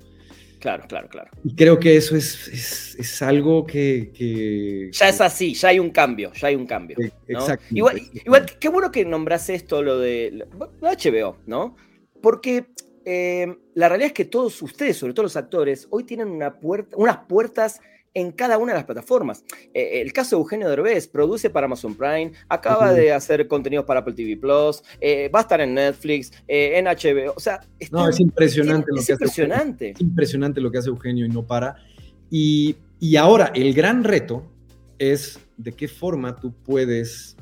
Claro, 0.58 0.84
claro, 0.88 1.08
claro. 1.10 1.30
Y 1.44 1.54
creo 1.54 1.78
que 1.78 1.94
eso 1.94 2.16
es, 2.16 2.94
es, 2.98 3.20
algo 3.20 3.66
que, 3.66 4.90
Ya 4.92 5.10
es 5.10 5.20
así, 5.20 5.52
ya 5.52 5.68
hay 5.68 5.78
un 5.78 5.90
cambio, 5.90 6.32
ya 6.32 6.48
hay 6.48 6.54
un 6.54 6.66
cambio. 6.66 6.96
Exacto. 7.28 7.66
Igual, 7.70 8.00
igual, 8.14 8.46
qué 8.58 8.70
bueno 8.70 8.90
que 8.90 9.04
nombras 9.04 9.50
esto, 9.50 9.82
lo 9.82 9.98
de 9.98 10.46
HBO, 10.80 11.36
¿no? 11.44 11.76
Porque 12.22 12.68
eh, 13.04 13.54
la 13.74 13.90
realidad 13.90 14.06
es 14.06 14.14
que 14.14 14.24
todos 14.24 14.62
ustedes, 14.62 14.96
sobre 14.96 15.12
todo 15.12 15.24
los 15.24 15.36
actores, 15.36 15.86
hoy 15.90 16.04
tienen 16.04 16.28
una 16.28 16.58
puerta, 16.58 16.96
unas 16.96 17.18
puertas 17.26 17.82
en 18.14 18.30
cada 18.30 18.58
una 18.58 18.72
de 18.72 18.78
las 18.78 18.84
plataformas. 18.84 19.44
Eh, 19.74 20.00
el 20.00 20.12
caso 20.12 20.36
de 20.36 20.42
Eugenio 20.42 20.68
Derbez, 20.68 21.08
produce 21.08 21.50
para 21.50 21.66
Amazon 21.66 21.94
Prime, 21.94 22.32
acaba 22.48 22.92
de 22.92 23.12
hacer 23.12 23.46
contenidos 23.48 23.84
para 23.84 24.00
Apple 24.00 24.14
TV 24.14 24.36
Plus, 24.36 24.82
eh, 25.00 25.28
va 25.34 25.40
a 25.40 25.42
estar 25.42 25.60
en 25.60 25.74
Netflix, 25.74 26.32
eh, 26.46 26.78
en 26.78 26.86
HBO. 26.86 27.34
O 27.36 27.40
sea, 27.40 27.60
no, 27.90 28.08
es 28.08 28.20
impresionante 28.20 28.86
lo 28.94 29.02
que 29.02 29.12
impresionante. 29.12 29.90
hace. 29.90 29.94
Es 29.94 30.00
impresionante 30.00 30.60
lo 30.60 30.70
que 30.70 30.78
hace 30.78 30.88
Eugenio 30.88 31.26
y 31.26 31.28
no 31.28 31.44
para. 31.44 31.76
Y, 32.30 32.76
y 33.00 33.16
ahora, 33.16 33.50
el 33.54 33.74
gran 33.74 34.04
reto 34.04 34.44
es 34.98 35.40
de 35.56 35.72
qué 35.72 35.88
forma 35.88 36.38
tú 36.38 36.54
puedes, 36.64 37.36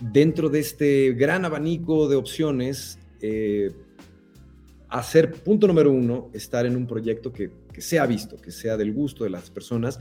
dentro 0.00 0.48
de 0.48 0.60
este 0.60 1.12
gran 1.12 1.44
abanico 1.44 2.08
de 2.08 2.16
opciones, 2.16 2.98
hacer, 4.88 5.32
punto 5.32 5.66
número 5.66 5.90
uno, 5.90 6.30
estar 6.32 6.66
en 6.66 6.76
un 6.76 6.86
proyecto 6.86 7.32
que 7.32 7.50
que 7.78 7.82
sea 7.82 8.06
visto, 8.06 8.36
que 8.36 8.50
sea 8.50 8.76
del 8.76 8.92
gusto 8.92 9.22
de 9.22 9.30
las 9.30 9.50
personas. 9.50 10.00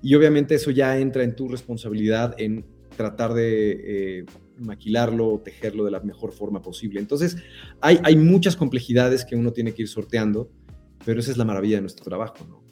Y 0.00 0.14
obviamente 0.14 0.54
eso 0.54 0.70
ya 0.70 0.98
entra 0.98 1.24
en 1.24 1.36
tu 1.36 1.46
responsabilidad 1.46 2.34
en 2.38 2.64
tratar 2.96 3.34
de 3.34 4.20
eh, 4.20 4.24
maquilarlo 4.56 5.28
o 5.28 5.40
tejerlo 5.40 5.84
de 5.84 5.90
la 5.90 6.00
mejor 6.00 6.32
forma 6.32 6.62
posible. 6.62 7.00
Entonces, 7.00 7.36
hay, 7.82 8.00
hay 8.02 8.16
muchas 8.16 8.56
complejidades 8.56 9.26
que 9.26 9.36
uno 9.36 9.52
tiene 9.52 9.74
que 9.74 9.82
ir 9.82 9.88
sorteando, 9.88 10.50
pero 11.04 11.20
esa 11.20 11.30
es 11.30 11.36
la 11.36 11.44
maravilla 11.44 11.76
de 11.76 11.82
nuestro 11.82 12.02
trabajo, 12.02 12.46
¿no? 12.48 12.66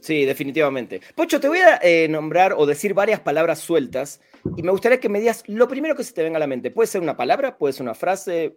Sí, 0.00 0.24
definitivamente. 0.24 1.00
Pocho, 1.14 1.38
te 1.40 1.48
voy 1.48 1.58
a 1.58 1.80
eh, 1.82 2.08
nombrar 2.08 2.54
o 2.56 2.66
decir 2.66 2.92
varias 2.92 3.20
palabras 3.20 3.60
sueltas 3.60 4.20
y 4.56 4.62
me 4.62 4.70
gustaría 4.70 4.98
que 4.98 5.08
me 5.08 5.20
digas 5.20 5.44
lo 5.46 5.68
primero 5.68 5.94
que 5.94 6.04
se 6.04 6.12
te 6.12 6.24
venga 6.24 6.36
a 6.36 6.40
la 6.40 6.46
mente. 6.48 6.72
Puede 6.72 6.88
ser 6.88 7.02
una 7.02 7.16
palabra, 7.16 7.56
puede 7.56 7.72
ser 7.72 7.82
una 7.82 7.94
frase, 7.94 8.56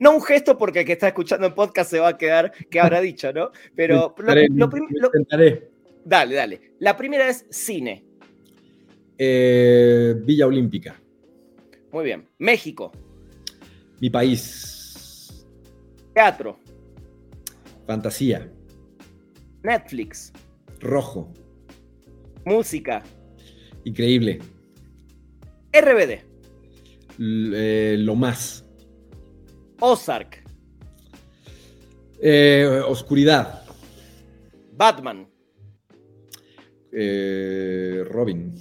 no 0.00 0.12
un 0.12 0.22
gesto 0.22 0.56
porque 0.56 0.80
el 0.80 0.86
que 0.86 0.92
está 0.92 1.08
escuchando 1.08 1.46
el 1.46 1.54
podcast 1.54 1.90
se 1.90 2.00
va 2.00 2.08
a 2.08 2.18
quedar 2.18 2.52
que 2.70 2.80
habrá 2.80 3.00
dicho, 3.00 3.32
¿no? 3.32 3.50
Pero 3.74 4.14
lo, 4.18 4.70
primero. 4.70 5.10
Dale, 6.04 6.34
dale. 6.34 6.60
La 6.78 6.96
primera 6.96 7.28
es 7.28 7.46
cine. 7.50 8.04
Eh, 9.18 10.14
Villa 10.18 10.46
Olímpica. 10.46 11.00
Muy 11.90 12.04
bien. 12.04 12.28
México. 12.38 12.92
Mi 14.00 14.10
país. 14.10 15.46
Teatro. 16.14 16.58
Fantasía. 17.86 18.50
Netflix. 19.62 20.32
Rojo. 20.80 21.32
Música. 22.44 23.02
Increíble. 23.84 24.40
RBD. 25.72 26.24
Eh, 27.18 27.96
lo 27.98 28.14
más. 28.14 28.65
Ozark. 29.80 30.42
Eh, 32.20 32.82
oscuridad. 32.86 33.62
Batman. 34.72 35.28
Eh, 36.92 38.04
Robin. 38.10 38.54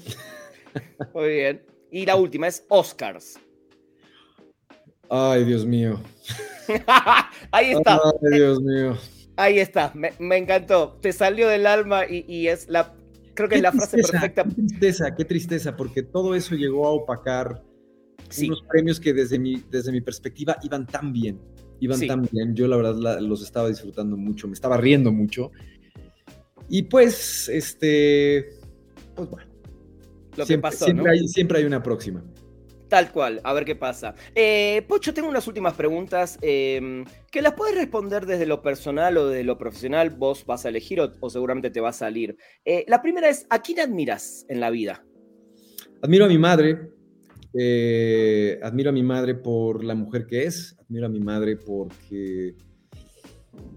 Muy 1.14 1.30
bien. 1.30 1.66
Y 1.92 2.06
la 2.06 2.16
última 2.16 2.48
es 2.48 2.66
Oscars. 2.70 3.40
Ay, 5.10 5.46
Dios 5.46 5.66
mío. 5.66 6.00
Ahí 7.52 7.72
está. 7.72 8.02
Ay, 8.04 8.40
Dios 8.40 8.62
mío. 8.62 8.98
Ahí 9.38 9.60
está. 9.60 9.92
Me, 9.94 10.38
encantó. 10.38 10.98
Te 11.02 11.14
salió 11.14 11.48
del 11.48 11.68
alma 11.68 12.04
y, 12.10 12.48
es 12.48 12.68
la. 12.68 12.94
Creo 13.34 13.50
que 13.50 13.56
es 13.56 13.62
la 13.62 13.72
frase 13.72 13.98
perfecta. 13.98 14.44
Qué 14.44 14.52
tristeza, 14.52 15.16
qué 15.16 15.26
tristeza, 15.26 15.76
porque 15.76 16.04
todo 16.04 16.36
eso 16.36 16.56
llegó 16.56 16.88
a 16.88 16.92
opacar 16.92 17.62
unos 18.44 18.64
premios 18.64 19.00
que 19.00 19.14
desde 19.14 19.40
mi, 19.40 19.64
desde 19.70 19.92
mi 19.92 20.02
perspectiva 20.02 20.58
iban 20.64 20.86
tan 20.86 21.14
bien, 21.14 21.40
iban 21.80 22.06
tan 22.08 22.28
bien. 22.32 22.56
Yo 22.56 22.68
la 22.68 22.78
verdad 22.78 23.20
los 23.20 23.44
estaba 23.44 23.70
disfrutando 23.70 24.18
mucho, 24.18 24.48
me 24.48 24.54
estaba 24.54 24.78
riendo 24.78 25.12
mucho. 25.12 25.52
Y 26.70 26.84
pues, 26.84 27.50
este, 27.50 28.50
pues 29.16 29.30
bueno. 29.30 29.48
Lo 30.38 30.46
siempre, 30.46 30.70
que 30.70 30.74
pasó, 30.74 30.86
siempre, 30.86 31.12
hay, 31.12 31.28
siempre 31.28 31.60
hay 31.60 31.66
una 31.66 31.82
próxima. 31.82 32.24
Tal 32.90 33.12
cual, 33.12 33.42
a 33.44 33.54
ver 33.54 33.66
qué 33.66 33.76
pasa. 33.76 34.14
Eh, 34.36 34.84
Pocho, 34.88 35.14
tengo 35.14 35.28
unas 35.28 35.48
últimas 35.48 35.74
preguntas 35.74 36.38
em, 36.42 37.04
que 37.32 37.42
las 37.42 37.54
puedes 37.54 37.76
responder 37.76 38.26
desde 38.26 38.46
lo 38.46 38.62
personal 38.62 39.18
o 39.18 39.30
desde 39.30 39.44
lo 39.44 39.58
profesional. 39.58 40.12
Vos 40.12 40.46
vas 40.46 40.66
a 40.66 40.70
elegir 40.70 41.02
o, 41.02 41.30
seguramente 41.30 41.72
te 41.72 41.82
va 41.82 41.90
a 41.90 41.94
salir. 41.94 42.38
Eh, 42.64 42.86
la 42.88 43.02
primera 43.02 43.30
es, 43.30 43.48
¿a 43.50 43.62
quién 43.62 43.80
admiras 43.80 44.46
en 44.50 44.60
la 44.60 44.70
vida? 44.70 45.04
Admiro 46.02 46.26
a 46.26 46.28
mi 46.28 46.38
madre, 46.38 46.92
eh, 47.58 48.60
admiro 48.62 48.90
a 48.90 48.94
mi 48.94 49.04
madre 49.04 49.34
por 49.34 49.84
la 49.84 49.96
mujer 49.96 50.26
que 50.26 50.44
es, 50.44 50.76
admiro 50.80 51.06
a 51.06 51.10
mi 51.10 51.20
madre 51.20 51.56
porque 51.56 52.56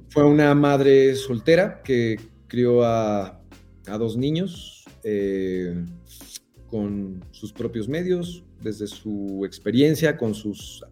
fue 0.09 0.25
una 0.25 0.55
madre 0.55 1.15
soltera 1.15 1.83
que 1.83 2.17
crió 2.49 2.83
a, 2.83 3.41
dos 3.99 4.17
niños 4.17 4.85
eh, 5.03 5.87
con 6.67 7.25
sus 7.31 7.53
propios 7.53 7.89
medios, 7.89 8.45
desde 8.61 8.87
su 8.87 9.43
experiencia, 9.47 10.17
con 10.19 10.35
sus 10.35 10.85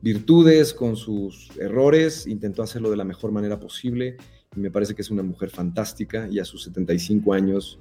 virtudes, 0.00 0.74
con 0.74 0.96
sus 0.96 1.50
errores, 1.58 2.26
intentó 2.26 2.62
hacerlo 2.62 2.90
de 2.90 2.96
la 2.96 3.04
mejor 3.04 3.30
manera 3.30 3.60
posible 3.60 4.16
y 4.56 4.60
me 4.60 4.70
parece 4.70 4.94
que 4.94 5.02
es 5.02 5.10
una 5.10 5.22
mujer 5.22 5.50
fantástica 5.50 6.28
y 6.30 6.38
a 6.40 6.44
sus 6.44 6.64
75 6.64 7.32
años 7.32 7.78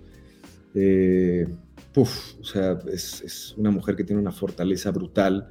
eh, 0.76 1.48
Puf, 1.94 2.40
o 2.40 2.44
sea, 2.44 2.80
es, 2.92 3.54
una 3.58 3.70
mujer 3.70 3.96
que 3.96 4.04
tiene 4.04 4.22
una 4.22 4.32
fortaleza 4.32 4.92
brutal. 4.92 5.48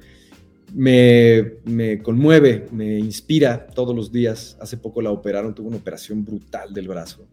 Me, 0.73 2.01
conmueve, 2.01 2.67
me 2.71 2.97
inspira 2.97 3.67
todos 3.67 3.95
los 3.95 4.11
días. 4.11 4.57
Hace 4.59 4.77
poco 4.77 5.01
la 5.01 5.11
operaron, 5.11 5.53
tuvo 5.53 5.67
una 5.67 5.77
operación 5.77 6.25
brutal 6.25 6.73
del 6.73 6.87
brazo. 6.87 7.27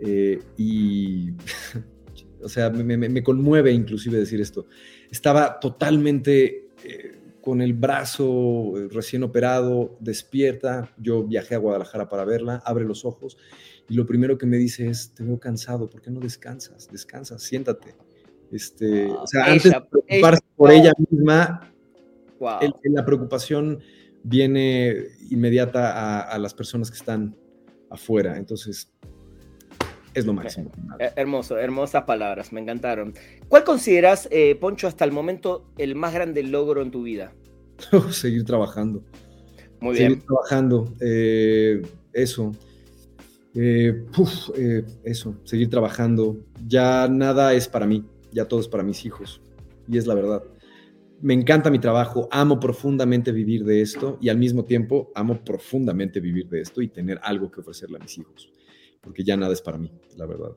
Eh, 0.00 0.38
y, 0.58 1.30
o 2.42 2.48
sea, 2.48 2.68
me, 2.70 3.22
conmueve 3.22 3.72
inclusive 3.72 4.18
decir 4.18 4.40
esto. 4.40 4.66
Estaba 5.10 5.58
totalmente 5.58 6.68
eh, 6.84 7.20
con 7.40 7.62
el 7.62 7.72
brazo 7.72 8.74
recién 8.90 9.22
operado, 9.22 9.96
despierta. 10.00 10.92
Yo 10.98 11.24
viajé 11.24 11.54
a 11.54 11.58
Guadalajara 11.58 12.08
para 12.08 12.24
verla, 12.26 12.62
abre 12.66 12.84
los 12.84 13.06
ojos 13.06 13.38
y 13.88 13.94
lo 13.94 14.06
primero 14.06 14.38
que 14.38 14.46
me 14.46 14.56
dice 14.56 14.88
es, 14.88 15.12
te 15.14 15.22
veo 15.22 15.38
cansado, 15.38 15.88
¿por 15.90 16.00
qué 16.00 16.10
no 16.10 16.20
descansas? 16.20 16.88
Descansa, 16.90 17.38
siéntate. 17.38 17.94
Este, 18.50 19.06
o 19.06 19.26
sea, 19.26 19.46
antes 19.46 19.72
de 19.72 19.80
preocuparse 19.80 20.42
por 20.56 20.70
ella 20.70 20.92
misma, 21.10 21.72
la 22.40 23.04
preocupación 23.04 23.80
viene 24.22 25.08
inmediata 25.30 26.22
a, 26.22 26.38
las 26.38 26.54
personas 26.54 26.90
que 26.90 26.96
están 26.96 27.36
afuera. 27.90 28.38
Entonces, 28.38 28.90
es 30.14 30.24
lo 30.24 30.32
máximo. 30.32 30.70
Hermoso, 31.16 31.58
hermosas 31.58 32.04
palabras, 32.04 32.52
me 32.52 32.60
encantaron. 32.60 33.14
¿Cuál 33.48 33.64
consideras, 33.64 34.28
eh, 34.30 34.54
Poncho, 34.54 34.88
hasta 34.88 35.04
el 35.04 35.12
momento 35.12 35.68
el 35.76 35.94
más 35.94 36.14
grande 36.14 36.42
logro 36.42 36.80
en 36.82 36.90
tu 36.90 37.02
vida? 37.02 37.34
Seguir 38.10 38.44
trabajando. 38.44 39.04
Muy 39.80 39.96
bien. 39.96 40.12
Seguir 40.12 40.26
trabajando. 40.26 40.94
Eh, 41.00 41.82
eso. 42.12 42.52
Eh, 43.54 44.04
eh, 44.56 44.84
eso, 45.04 45.36
seguir 45.44 45.70
trabajando. 45.70 46.44
Ya 46.66 47.08
nada 47.08 47.54
es 47.54 47.68
para 47.68 47.86
mí, 47.86 48.04
ya 48.32 48.46
todo 48.46 48.60
es 48.60 48.68
para 48.68 48.82
mis 48.82 49.04
hijos. 49.04 49.40
Y 49.88 49.98
es 49.98 50.06
la 50.06 50.14
verdad. 50.14 50.42
Me 51.20 51.32
encanta 51.32 51.70
mi 51.70 51.78
trabajo, 51.78 52.28
amo 52.30 52.60
profundamente 52.60 53.32
vivir 53.32 53.64
de 53.64 53.80
esto 53.80 54.18
y 54.20 54.28
al 54.28 54.36
mismo 54.36 54.64
tiempo 54.64 55.10
amo 55.14 55.42
profundamente 55.42 56.20
vivir 56.20 56.48
de 56.48 56.60
esto 56.60 56.82
y 56.82 56.88
tener 56.88 57.18
algo 57.22 57.50
que 57.50 57.60
ofrecerle 57.60 57.96
a 57.96 58.00
mis 58.00 58.18
hijos. 58.18 58.52
Porque 59.00 59.22
ya 59.22 59.36
nada 59.36 59.52
es 59.52 59.62
para 59.62 59.78
mí, 59.78 59.90
la 60.16 60.26
verdad. 60.26 60.50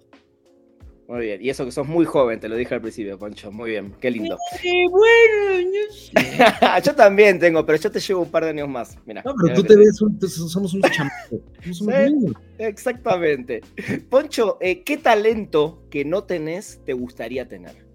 Muy 1.08 1.22
bien, 1.22 1.42
y 1.42 1.50
eso 1.50 1.64
que 1.64 1.72
sos 1.72 1.88
muy 1.88 2.04
joven, 2.04 2.38
te 2.38 2.50
lo 2.50 2.58
dije 2.58 2.76
al 2.76 2.82
principio, 2.82 3.18
Poncho. 3.18 3.50
Muy 3.50 3.70
bien, 3.72 3.94
qué 4.02 4.12
lindo. 4.12 4.38
bueno, 4.92 5.70
no 5.72 5.94
sé. 5.94 6.12
yo 6.84 6.96
también 6.96 7.40
tengo, 7.40 7.66
pero 7.66 7.78
yo 7.78 7.90
te 7.90 8.02
llevo 8.02 8.24
un 8.24 8.30
par 8.30 8.44
de 8.44 8.50
años 8.50 8.68
más. 8.68 8.98
Mira, 9.06 9.24
no, 9.24 9.34
pero 9.42 9.56
tú 9.56 9.64
te 9.64 9.78
ves, 9.78 9.96
somos 9.96 10.74
unos 10.74 10.92
chamacos. 10.92 11.40
sí, 11.64 12.34
exactamente. 12.58 13.62
Poncho, 14.10 14.58
eh, 14.60 14.84
¿qué 14.84 14.98
talento 14.98 15.82
que 15.90 16.04
no 16.04 16.26
tenés 16.26 16.82
te 16.86 16.92
gustaría 16.92 17.48
tener? 17.48 17.88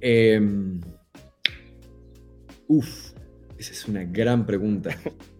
Em, 0.00 0.80
uf, 2.66 3.12
esa 3.58 3.72
es 3.72 3.86
una 3.86 4.04
gran 4.04 4.44
pregunta. 4.44 4.90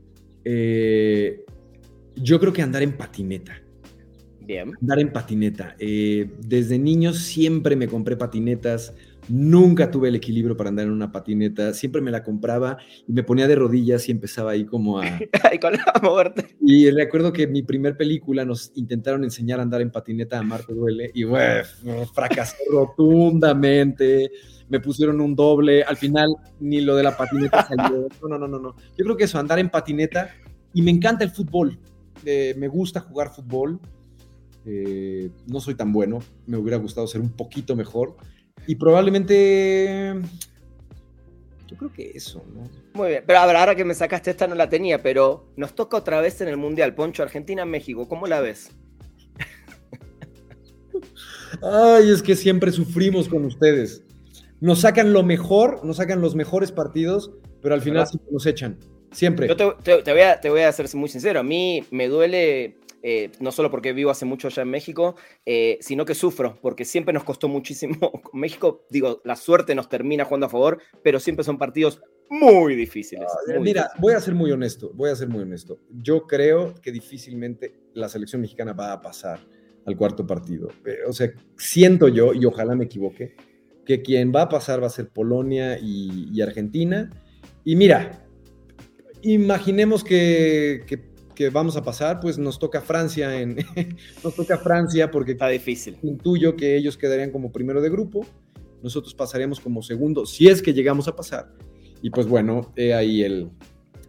Eh, 0.49 1.45
yo 2.15 2.39
creo 2.39 2.53
que 2.53 2.63
andar 2.63 2.81
en 2.81 2.97
patineta. 2.97 3.61
Bien. 4.47 4.73
Andar 4.81 5.01
en 5.01 5.13
patineta. 5.13 5.77
Eh, 5.79 6.31
desde 6.41 6.79
niño 6.79 7.13
siempre 7.13 7.77
me 7.77 7.89
compré 7.89 8.17
patinetas 8.17 8.95
Nunca 9.29 9.91
tuve 9.91 10.09
el 10.09 10.15
equilibrio 10.15 10.57
para 10.57 10.71
andar 10.71 10.87
en 10.87 10.93
una 10.93 11.11
patineta. 11.11 11.75
Siempre 11.75 12.01
me 12.01 12.11
la 12.11 12.23
compraba 12.23 12.79
y 13.09 13.13
me 13.13 13.25
ponía 13.25 13.49
de 13.49 13.57
rodillas 13.57 14.09
y 14.09 14.13
empezaba 14.13 14.53
ahí 14.53 14.65
como 14.65 15.01
a. 15.01 15.05
y 15.53 15.59
con 15.59 15.73
la 15.73 16.01
muerte. 16.03 16.57
Y 16.61 16.91
recuerdo 16.91 17.33
que 17.33 17.45
en 17.45 17.53
mi 17.53 17.63
primer 17.63 17.97
película 17.97 18.45
nos 18.45 18.71
intentaron 18.77 19.25
enseñar 19.25 19.59
a 19.59 19.63
andar 19.63 19.81
en 19.81 19.91
patineta 19.91 20.39
a 20.39 20.43
Marte 20.43 20.75
Duele 20.75 21.11
y 21.13 21.25
bueno, 21.25 21.65
fracasé 22.15 22.57
rotundamente. 22.71 24.31
Me 24.69 24.81
pusieron 24.81 25.21
un 25.21 25.35
doble. 25.35 25.83
Al 25.83 25.97
final 25.97 26.29
ni 26.61 26.81
lo 26.81 26.95
de 26.95 27.03
la 27.03 27.17
patineta 27.17 27.67
salió. 27.69 28.07
No, 28.23 28.39
no, 28.39 28.47
no, 28.47 28.59
no. 28.59 28.77
Yo 28.97 29.05
creo 29.05 29.17
que 29.17 29.25
eso, 29.25 29.39
andar 29.39 29.59
en 29.59 29.71
patineta. 29.71 30.31
Y 30.73 30.83
me 30.83 30.93
encanta 30.93 31.25
el 31.25 31.31
fútbol. 31.31 31.79
Eh, 32.25 32.55
me 32.57 32.69
gusta 32.69 33.01
jugar 33.01 33.31
fútbol. 33.31 33.81
Eh, 34.67 35.31
no 35.47 35.61
soy 35.61 35.77
tan 35.77 35.93
bueno. 35.93 36.19
Me 36.47 36.57
hubiera 36.57 36.77
gustado 36.77 37.07
ser 37.07 37.21
un 37.21 37.31
poquito 37.31 37.77
mejor 37.77 38.17
y 38.67 38.75
probablemente. 38.75 40.15
Yo 41.69 41.77
creo 41.77 41.93
que 41.93 42.11
eso, 42.15 42.45
¿no? 42.55 42.65
Muy 42.95 43.11
bien, 43.11 43.25
pero 43.27 43.41
ahora 43.41 43.75
que 43.75 43.85
me 43.85 43.95
sacaste 43.95 44.31
esta 44.31 44.47
no 44.47 44.55
la 44.55 44.69
tenía, 44.69 45.03
pero 45.03 45.49
nos 45.57 45.75
toca 45.75 45.97
otra 45.97 46.21
vez 46.21 46.41
en 46.41 46.49
el 46.49 46.57
Mundial, 46.57 46.95
Poncho, 46.95 47.23
Argentina-México, 47.23 48.09
¿cómo 48.09 48.27
la 48.27 48.41
ves? 48.41 48.71
Ay, 51.63 52.11
es 52.11 52.23
que 52.23 52.37
siempre 52.37 52.71
sufrimos 52.71 53.29
con 53.29 53.45
ustedes. 53.45 54.05
Nos 54.61 54.81
sacan 54.81 55.13
lo 55.13 55.23
mejor, 55.23 55.85
nos 55.85 55.97
sacan 55.97 56.21
los 56.21 56.35
mejores 56.35 56.73
partidos, 56.73 57.33
pero 57.63 57.75
al 57.75 57.83
final 57.83 58.07
siempre 58.07 58.33
nos 58.33 58.47
echan. 58.47 58.79
Siempre. 59.11 59.49
Yo 59.49 59.57
te, 59.57 59.65
voy 60.13 60.21
a, 60.23 60.41
te 60.41 60.51
voy 60.51 60.61
a 60.61 60.73
ser 60.73 60.87
muy 60.95 61.09
sincero. 61.09 61.41
A 61.41 61.43
mí 61.43 61.85
me 61.91 62.09
duele 62.09 62.79
eh, 63.09 63.31
no 63.39 63.53
solo 63.53 63.71
porque 63.71 63.93
vivo 63.93 64.11
hace 64.11 64.25
mucho 64.25 64.49
allá 64.49 64.63
en 64.63 64.71
México, 64.71 65.15
eh, 65.45 65.79
sino 65.81 66.05
que 66.05 66.17
sufro, 66.17 66.59
porque 66.61 66.85
siempre 66.85 67.15
nos 67.15 67.23
costó 67.23 67.47
muchísimo. 67.47 67.95
México, 68.33 68.85
digo, 68.91 69.21
la 69.23 69.37
suerte 69.37 69.77
nos 69.77 69.89
termina 69.89 70.25
jugando 70.25 70.47
a 70.47 70.49
favor, 70.49 70.83
pero 71.05 71.21
siempre 71.21 71.45
son 71.45 71.57
partidos 71.57 72.03
muy 72.29 72.75
difíciles. 72.75 73.29
mira, 73.61 73.93
voy 74.01 74.15
a 74.15 74.21
ser 74.21 74.35
muy 74.35 74.51
honesto, 74.51 74.91
voy 74.93 75.11
a 75.11 75.15
ser 75.15 75.29
muy 75.29 75.43
honesto. 75.43 75.79
Yo 75.89 76.27
creo 76.27 76.75
que 76.83 76.91
difícilmente 76.91 77.79
la 77.95 78.09
selección 78.09 78.43
mexicana 78.43 78.73
va 78.73 78.93
a 78.93 79.01
pasar 79.01 79.39
al 79.85 79.97
cuarto 79.97 80.27
partido. 80.27 80.71
Eh, 80.85 80.99
o 81.07 81.13
sea, 81.13 81.31
siento 81.57 82.09
yo, 82.09 82.35
y 82.35 82.45
ojalá 82.45 82.75
me 82.75 82.87
equivoque, 82.87 83.37
que 83.85 84.03
quien 84.03 84.33
va 84.35 84.43
a 84.43 84.49
pasar 84.49 84.83
va 84.83 84.89
a 84.89 84.91
ser 84.91 85.11
Polonia 85.11 85.79
y, 85.81 86.41
Argentina. 86.41 87.09
Y 87.65 87.77
mira, 87.77 88.27
imaginemos 89.23 90.03
que, 90.03 90.83
que 90.89 91.15
que 91.37 91.51
vamos 91.51 91.77
a 91.77 91.83
pasar, 91.83 92.19
pues 92.19 92.39
nos 92.39 92.59
toca 92.59 92.81
Francia 92.81 93.41
en 93.41 93.57
nos 94.25 94.35
toca 94.35 94.59
Francia 94.59 95.13
porque 95.13 95.33
está 95.33 95.47
difícil. 95.47 95.97
Intuyo 96.03 96.57
que 96.57 96.77
ellos 96.77 96.97
quedarían 96.97 97.31
como 97.31 97.53
primero 97.53 97.81
de 97.81 97.91
grupo, 97.91 98.27
nosotros 98.83 99.15
pasaríamos 99.15 99.61
como 99.61 99.83
segundo, 99.83 100.27
si 100.27 100.49
es 100.49 100.61
que 100.61 100.75
llegamos 100.75 101.07
a 101.07 101.15
pasar. 101.15 101.53
Y 102.03 102.11
pues 102.11 102.27
bueno, 102.27 102.73
he 102.77 102.95
ahí 102.95 103.23
el, 103.23 103.51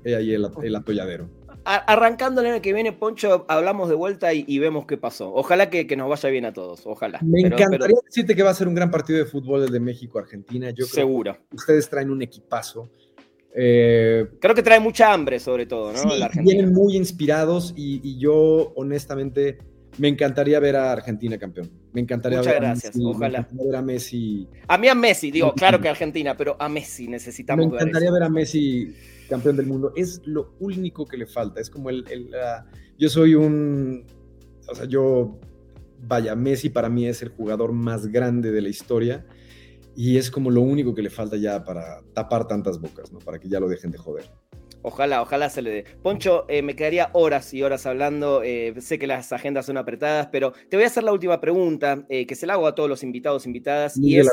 ahí 0.05 0.33
el, 0.33 0.75
atolladero. 0.75 1.29
Arrancando 1.63 2.39
el 2.41 2.47
año 2.47 2.61
que 2.61 2.73
viene, 2.73 2.93
Poncho, 2.93 3.45
hablamos 3.49 3.89
de 3.89 3.95
vuelta 3.95 4.33
y, 4.33 4.57
vemos 4.59 4.85
qué 4.85 4.97
pasó. 4.97 5.33
Ojalá 5.33 5.69
que, 5.69 5.85
nos 5.97 6.07
vaya 6.07 6.29
bien 6.29 6.45
a 6.45 6.53
todos, 6.53 6.85
ojalá. 6.85 7.19
Me 7.21 7.41
encantaría 7.41 7.97
decirte 8.05 8.35
que 8.35 8.43
va 8.43 8.51
a 8.51 8.53
ser 8.53 8.69
un 8.69 8.75
gran 8.75 8.89
partido 8.89 9.19
de 9.19 9.25
fútbol 9.25 9.63
el 9.63 9.71
de 9.71 9.79
México-Argentina. 9.81 10.69
Yo 10.71 10.85
Seguro. 10.85 11.37
ustedes 11.51 11.89
traen 11.89 12.09
un 12.09 12.21
equipazo. 12.21 12.89
Eh, 13.55 14.27
Creo 14.39 14.55
que 14.55 14.63
trae 14.63 14.79
mucha 14.79 15.13
hambre, 15.13 15.39
sobre 15.39 15.65
todo, 15.65 15.91
¿no? 15.91 15.99
vienen 16.43 16.73
muy 16.73 16.95
inspirados 16.95 17.73
y, 17.75 18.17
yo, 18.19 18.73
honestamente, 18.75 19.57
me 19.97 20.07
encantaría 20.07 20.59
ver 20.59 20.75
a 20.75 20.91
Argentina 20.91 21.37
campeón. 21.37 21.71
Me 21.91 22.01
encantaría 22.01 22.37
Muchas 22.39 22.53
ver 22.53 22.61
gracias, 22.61 22.95
a 22.95 22.97
Messi, 22.99 23.09
ojalá. 23.09 23.47
ver 23.51 23.75
a 23.75 23.81
Messi. 23.81 24.47
A 24.67 24.77
mí 24.77 24.87
a 24.87 24.95
Messi, 24.95 25.31
digo, 25.31 25.53
claro 25.53 25.81
que 25.81 25.89
Argentina, 25.89 26.37
pero 26.37 26.55
a 26.59 26.69
Messi 26.69 27.07
necesitamos 27.07 27.65
Me 27.65 27.73
encantaría 27.73 28.11
ver, 28.11 28.23
a 28.23 28.29
Messi 28.29 28.93
campeón 29.27 29.55
del 29.57 29.65
mundo. 29.65 29.91
Es 29.95 30.21
lo 30.25 30.53
único 30.59 31.05
que 31.05 31.17
le 31.17 31.25
falta. 31.25 31.59
Es 31.59 31.69
como 31.69 31.89
el. 31.89 32.05
yo 32.97 33.09
soy 33.09 33.33
un. 33.33 34.05
O 34.69 34.75
sea, 34.75 34.85
yo. 34.85 35.39
Vaya, 35.99 36.35
Messi 36.35 36.69
para 36.69 36.89
mí 36.89 37.07
es 37.07 37.23
el 37.23 37.29
jugador 37.29 37.71
más 37.71 38.05
grande 38.05 38.51
de 38.51 38.61
la 38.61 38.69
historia 38.69 39.25
y 39.97 40.17
es 40.17 40.29
como 40.29 40.51
lo 40.51 40.61
único 40.61 40.93
que 40.93 41.01
le 41.01 41.09
falta 41.09 41.37
ya 41.37 41.63
para 41.63 42.03
tapar 42.13 42.47
tantas 42.47 42.79
bocas, 42.79 43.11
¿no? 43.11 43.17
Para 43.17 43.39
que 43.39 43.49
ya 43.49 43.59
lo 43.59 43.67
dejen 43.67 43.89
de 43.89 43.97
joder. 43.97 44.29
Ojalá, 44.83 45.23
ojalá 45.23 45.49
se 45.49 45.63
le 45.63 45.71
dé. 45.71 45.85
Poncho, 46.03 46.45
eh, 46.47 46.61
me 46.61 46.75
quedaría 46.75 47.09
horas 47.13 47.51
y 47.51 47.63
horas 47.63 47.87
hablando. 47.87 48.43
Eh, 48.43 48.75
sé 48.79 48.99
que 48.99 49.07
las 49.07 49.33
agendas 49.33 49.65
son 49.65 49.75
apretadas, 49.75 50.27
pero 50.31 50.53
te 50.69 50.77
voy 50.77 50.83
a 50.83 50.87
hacer 50.87 51.03
la 51.03 51.11
última 51.11 51.41
pregunta, 51.41 52.05
eh, 52.09 52.27
que 52.27 52.35
se 52.35 52.45
la 52.45 52.53
hago 52.53 52.67
a 52.67 52.75
todos 52.75 52.87
los 52.87 53.01
invitados, 53.01 53.47
invitadas, 53.47 53.97
y 53.97 54.19
es 54.19 54.29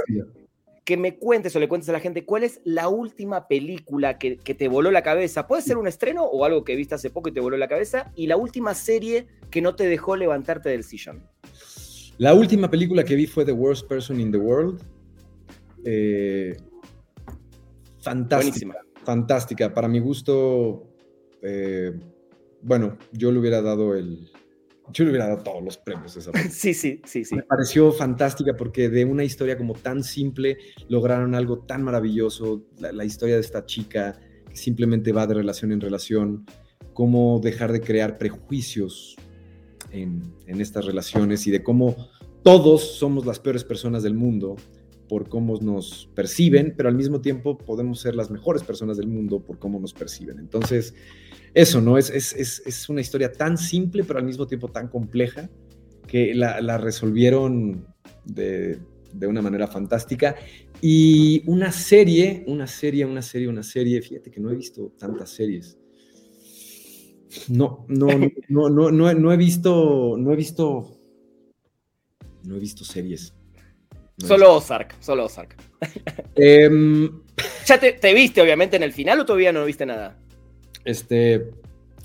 que 0.85 0.99
me 0.99 1.17
cuentes 1.17 1.57
o 1.57 1.61
le 1.61 1.67
cuentes 1.67 1.89
a 1.89 1.93
la 1.93 2.01
gente 2.01 2.27
cuál 2.27 2.45
es 2.45 2.61
la 2.65 2.91
última 2.91 3.49
película 3.49 4.19
que, 4.19 4.37
que, 4.37 4.53
te 4.53 4.69
voló 4.69 4.91
la 4.91 5.03
cabeza. 5.03 5.47
Puede 5.47 5.63
ser 5.63 5.79
un 5.79 5.89
estreno 5.89 6.25
o 6.25 6.45
algo 6.45 6.63
que 6.63 6.77
viste 6.77 6.95
hace 6.95 7.09
poco 7.09 7.31
y 7.31 7.33
te 7.33 7.41
voló 7.41 7.57
la 7.57 7.69
cabeza, 7.69 8.13
y 8.15 8.27
la 8.27 8.37
última 8.37 8.75
serie 8.75 9.29
que 9.51 9.63
no 9.63 9.75
te 9.77 9.89
dejó 9.89 10.15
levantarte 10.15 10.69
del 10.69 10.85
sillón. 10.85 11.27
La 12.19 12.35
última 12.35 12.71
película 12.71 13.03
que 13.03 13.15
vi 13.15 13.27
fue 13.27 13.47
The 13.47 13.53
Worst 13.53 13.89
Person 13.89 14.21
in 14.21 14.31
the 14.31 14.37
World 14.37 14.94
eh, 15.85 16.57
fantástica. 18.01 18.77
Fantástica. 19.05 19.75
Para 19.75 19.89
mi 19.89 20.01
gusto, 20.01 20.89
eh, 21.43 21.93
bueno, 22.63 22.97
yo 23.13 23.31
le 23.31 23.39
hubiera 23.39 23.63
dado 23.63 23.95
el. 23.95 24.31
Yo 24.93 25.05
le 25.05 25.11
hubiera 25.11 25.29
dado 25.29 25.43
todos 25.43 25.65
los 25.65 25.79
premios 25.79 26.15
esa 26.17 26.31
Sí, 26.51 26.75
sí, 26.75 27.01
sí, 27.05 27.25
sí. 27.25 27.35
Me 27.35 27.43
pareció 27.43 27.91
fantástica 27.91 28.55
porque 28.55 28.91
de 28.91 29.07
una 29.07 29.25
historia 29.25 29.57
como 29.57 29.73
tan 29.73 30.05
simple 30.05 30.59
lograron 30.89 31.35
algo 31.35 31.61
tan 31.61 31.83
maravilloso. 31.83 32.67
La, 32.79 33.05
historia 33.05 33.37
de 33.37 33.41
esta 33.41 33.65
chica 33.65 34.19
que 34.49 34.57
simplemente 34.57 35.13
va 35.13 35.27
de 35.27 35.35
relación 35.35 35.73
en 35.73 35.81
relación. 35.81 36.45
Cómo 36.93 37.41
dejar 37.43 37.73
de 37.73 37.81
crear 37.81 38.19
prejuicios 38.19 39.17
en, 39.91 40.23
en 40.47 40.61
estas 40.61 40.85
relaciones 40.85 41.47
y 41.47 41.51
de 41.51 41.63
cómo 41.63 41.97
todos 42.43 42.99
somos 42.99 43.27
las 43.27 43.41
peores 43.41 43.65
personas 43.65 44.03
del 44.03 44.15
mundo 44.15 44.57
por 45.09 45.29
cómo 45.29 45.59
nos 45.61 46.09
perciben, 46.15 46.75
pero 46.77 46.89
al 46.89 46.95
mismo 46.95 47.21
tiempo 47.21 47.59
podemos 47.59 48.01
ser 48.01 48.15
las 48.15 48.31
mejores 48.31 48.63
personas 48.63 48.97
del 48.97 49.09
mundo 49.09 49.41
por 49.41 49.59
cómo 49.59 49.79
nos 49.79 49.93
perciben. 49.93 50.39
Entonces, 50.39 50.95
eso, 51.53 51.81
¿no? 51.81 51.99
Es, 51.99 52.11
es, 52.11 52.89
una 52.89 53.01
historia 53.01 53.33
tan 53.33 53.59
simple, 53.59 54.05
pero 54.05 54.19
al 54.19 54.25
mismo 54.25 54.47
tiempo 54.47 54.69
tan 54.69 54.89
compleja, 54.89 55.51
que 56.07 56.35
la, 56.35 56.79
resolvieron 56.79 57.87
de, 58.25 58.79
de, 59.13 59.27
una 59.27 59.43
manera 59.43 59.67
fantástica. 59.69 60.37
Y 60.81 61.43
una 61.49 61.73
serie, 61.73 62.45
una 62.47 62.67
serie, 62.67 63.05
una 63.05 63.23
serie, 63.23 63.49
una 63.49 63.63
serie, 63.63 64.03
fíjate 64.03 64.31
que 64.31 64.41
no 64.41 64.51
he 64.51 64.57
visto 64.57 64.93
tantas 64.99 65.31
series. 65.31 65.79
No, 67.49 67.85
no, 67.89 68.07
no, 68.49 68.69
no, 68.69 68.91
no, 68.91 69.15
no 69.15 69.33
he 69.33 69.37
visto, 69.37 70.17
no 70.17 70.33
he 70.33 70.37
visto, 70.37 70.97
no 72.45 72.57
he 72.57 72.59
visto 72.61 72.85
series 72.85 73.35
solo 74.19 74.55
Ozark, 74.55 74.97
solo 75.01 75.25
Ozark. 75.25 75.57
Em, 76.37 77.23
¿Ya 77.67 77.79
te, 77.79 78.15
viste, 78.15 78.43
obviamente, 78.43 78.77
en 78.77 78.83
el 78.83 78.93
final 78.93 79.21
o 79.21 79.25
todavía 79.25 79.53
no 79.53 79.65
viste 79.65 79.87
nada? 79.87 80.19
Este. 80.85 81.51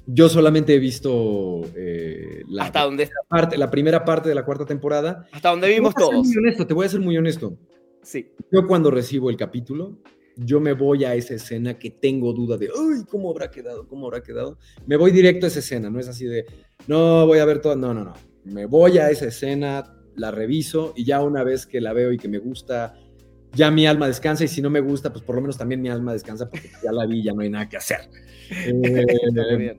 Yo 0.05 0.27
solamente 0.27 0.73
he 0.73 0.79
visto 0.79 1.61
eh, 1.75 2.41
la, 2.47 2.63
¿Hasta 2.63 2.81
dónde? 2.81 3.09
Parte, 3.27 3.57
la 3.57 3.69
primera 3.69 4.03
parte 4.05 4.27
de 4.29 4.35
la 4.35 4.43
cuarta 4.43 4.65
temporada. 4.65 5.27
Hasta 5.31 5.49
donde 5.49 5.69
vimos 5.69 5.93
te 5.93 6.01
todos. 6.01 6.25
Muy 6.25 6.37
honesto, 6.37 6.65
te 6.65 6.73
voy 6.73 6.87
a 6.87 6.89
ser 6.89 6.99
muy 6.99 7.15
honesto. 7.15 7.57
Sí. 8.01 8.31
Yo 8.51 8.65
cuando 8.67 8.89
recibo 8.89 9.29
el 9.29 9.37
capítulo, 9.37 9.99
yo 10.35 10.59
me 10.59 10.73
voy 10.73 11.05
a 11.05 11.15
esa 11.15 11.35
escena 11.35 11.77
que 11.77 11.91
tengo 11.91 12.33
duda 12.33 12.57
de, 12.57 12.69
uy, 12.71 13.05
¿cómo 13.09 13.29
habrá 13.29 13.51
quedado? 13.51 13.87
¿Cómo 13.87 14.07
habrá 14.07 14.23
quedado? 14.23 14.57
Me 14.85 14.95
voy 14.95 15.11
directo 15.11 15.45
a 15.45 15.49
esa 15.49 15.59
escena, 15.59 15.89
no 15.89 15.99
es 15.99 16.07
así 16.07 16.25
de, 16.25 16.45
no, 16.87 17.25
voy 17.25 17.39
a 17.39 17.45
ver 17.45 17.61
todo, 17.61 17.75
no, 17.75 17.93
no, 17.93 18.03
no. 18.03 18.13
Me 18.45 18.65
voy 18.65 18.97
a 18.97 19.09
esa 19.09 19.27
escena, 19.27 19.98
la 20.19 20.31
reviso 20.31 20.93
y 20.95 21.05
ya 21.05 21.21
una 21.21 21.43
vez 21.43 21.65
que 21.65 21.81
la 21.81 21.93
veo 21.93 22.11
y 22.11 22.17
que 22.17 22.27
me 22.27 22.37
gusta, 22.37 22.95
ya 23.53 23.71
mi 23.71 23.87
alma 23.87 24.07
descansa 24.07 24.43
y 24.43 24.47
si 24.47 24.61
no 24.61 24.69
me 24.69 24.81
gusta, 24.81 25.11
pues 25.11 25.23
por 25.23 25.35
lo 25.35 25.41
menos 25.41 25.57
también 25.57 25.81
mi 25.81 25.89
alma 25.89 26.13
descansa 26.13 26.49
porque 26.49 26.69
ya 26.83 26.91
la 26.91 27.05
vi, 27.05 27.23
ya 27.23 27.33
no 27.33 27.41
hay 27.41 27.49
nada 27.49 27.67
que 27.67 27.77
hacer. 27.77 28.01
Eh, 28.51 29.77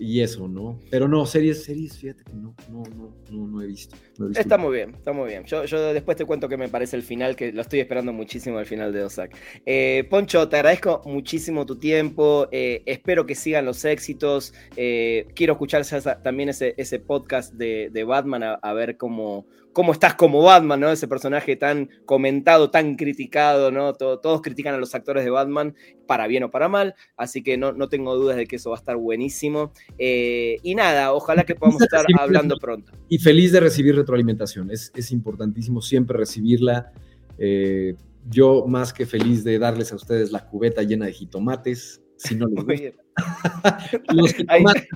y 0.00 0.22
eso, 0.22 0.48
¿no? 0.48 0.80
Pero 0.90 1.06
no, 1.06 1.26
series, 1.26 1.62
series, 1.62 1.98
fíjate 1.98 2.24
que 2.24 2.32
no, 2.32 2.54
no, 2.70 2.82
no, 2.96 3.14
no, 3.30 3.46
no 3.46 3.62
he, 3.62 3.66
visto, 3.66 3.94
Está 4.34 4.56
muy 4.56 4.74
bien, 4.74 4.94
está 4.94 5.12
muy 5.12 5.28
bien. 5.28 5.44
Yo, 5.44 5.66
yo 5.66 5.92
después 5.92 6.16
te 6.16 6.24
cuento 6.24 6.48
qué 6.48 6.56
me 6.56 6.70
parece 6.70 6.96
el 6.96 7.02
final, 7.02 7.36
que 7.36 7.52
lo 7.52 7.60
estoy 7.60 7.80
esperando 7.80 8.10
muchísimo 8.10 8.56
al 8.56 8.64
final 8.64 8.94
de 8.94 9.04
Ozark. 9.04 9.36
Eh, 9.66 10.06
Poncho, 10.08 10.48
te 10.48 10.56
agradezco 10.56 11.02
muchísimo 11.04 11.66
tu 11.66 11.78
tiempo, 11.78 12.48
eh, 12.50 12.82
espero 12.86 13.26
que 13.26 13.34
sigan 13.34 13.66
los 13.66 13.84
éxitos. 13.84 14.54
Eh, 14.74 15.28
quiero 15.34 15.52
escuchar 15.52 15.84
también 16.22 16.48
ese, 16.48 16.72
ese 16.78 16.98
podcast 16.98 17.52
de, 17.52 17.90
de 17.92 18.04
Batman 18.04 18.58
a, 18.62 18.72
ver 18.72 18.96
cómo, 18.96 19.46
cómo 19.72 19.92
estás 19.92 20.14
como 20.14 20.42
Batman, 20.42 20.80
¿no? 20.80 20.90
Ese 20.90 21.08
personaje 21.08 21.56
tan 21.56 21.88
comentado, 22.04 22.70
tan 22.70 22.96
criticado, 22.96 23.70
¿no? 23.70 23.94
todos 23.94 24.42
critican 24.42 24.74
a 24.74 24.78
los 24.78 24.94
actores 24.94 25.24
de 25.24 25.30
Batman, 25.30 25.74
para 26.06 26.26
bien 26.26 26.42
o 26.42 26.50
para 26.50 26.68
mal, 26.68 26.94
así 27.16 27.42
que 27.42 27.56
no, 27.56 27.72
no 27.72 27.88
tengo 27.88 28.16
dudas 28.16 28.36
de 28.36 28.46
que 28.46 28.56
eso 28.56 28.70
va 28.70 28.76
a 28.76 28.80
estar 28.80 28.96
buenísimo. 28.96 29.72
Eh, 29.98 30.58
y 30.62 30.74
nada, 30.74 31.12
ojalá 31.12 31.44
que 31.44 31.54
podamos 31.54 31.82
estar 31.82 32.04
hablando 32.18 32.56
pronto. 32.56 32.92
Y 33.08 33.18
feliz 33.18 33.52
de 33.52 33.60
recibir 33.60 33.94
retroalimentación, 33.94 34.70
es, 34.70 34.92
es 34.94 35.12
importantísimo 35.12 35.80
siempre 35.82 36.18
recibirla. 36.18 36.92
Eh, 37.38 37.94
yo 38.28 38.66
más 38.66 38.92
que 38.92 39.06
feliz 39.06 39.44
de 39.44 39.58
darles 39.58 39.92
a 39.92 39.96
ustedes 39.96 40.30
la 40.30 40.46
cubeta 40.46 40.82
llena 40.82 41.06
de 41.06 41.12
jitomates. 41.12 42.02
Si 42.16 42.34
no 42.34 42.46
les 42.48 42.64
gusta. 42.64 43.02
Los 44.14 44.34
jitomates 44.34 44.88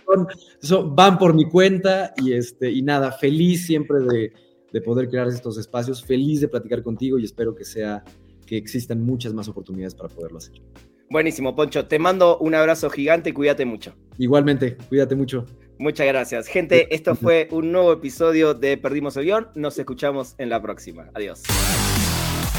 van 0.95 1.19
por 1.19 1.35
mi 1.35 1.49
cuenta 1.49 2.13
y, 2.17 2.33
este, 2.33 2.71
y 2.71 2.83
nada, 2.83 3.13
feliz 3.13 3.67
siempre 3.67 4.01
de, 4.01 4.33
de 4.75 4.81
poder 4.81 5.09
crear 5.09 5.29
estos 5.29 5.57
espacios, 5.57 6.05
feliz 6.05 6.41
de 6.41 6.49
platicar 6.49 6.83
contigo 6.83 7.17
y 7.17 7.25
espero 7.25 7.55
que 7.55 7.65
sea 7.65 8.03
que 8.45 8.57
existan 8.57 9.01
muchas 9.01 9.33
más 9.33 9.47
oportunidades 9.47 9.95
para 9.95 10.09
poderlo 10.09 10.39
hacer. 10.39 10.61
Buenísimo, 11.09 11.55
Poncho. 11.55 11.87
Te 11.87 12.01
mando 12.01 12.39
un 12.39 12.57
abrazo 12.57 12.91
gigante 12.91 13.31
y 13.31 13.33
cuídate 13.33 13.65
mucho. 13.65 13.95
Igualmente, 14.19 14.77
cuídate 14.89 15.15
mucho. 15.15 15.47
Muchas 15.79 16.09
gracias. 16.09 16.49
Gente, 16.49 16.93
esto 16.93 17.15
fue 17.15 17.47
un 17.53 17.71
nuevo 17.71 17.93
episodio 17.93 18.53
de 18.53 18.77
Perdimos 18.77 19.17
el 19.17 19.27
Guión. 19.27 19.49
Nos 19.55 19.79
escuchamos 19.79 20.35
en 20.39 20.49
la 20.49 20.61
próxima. 20.61 21.09
Adiós. 21.15 21.45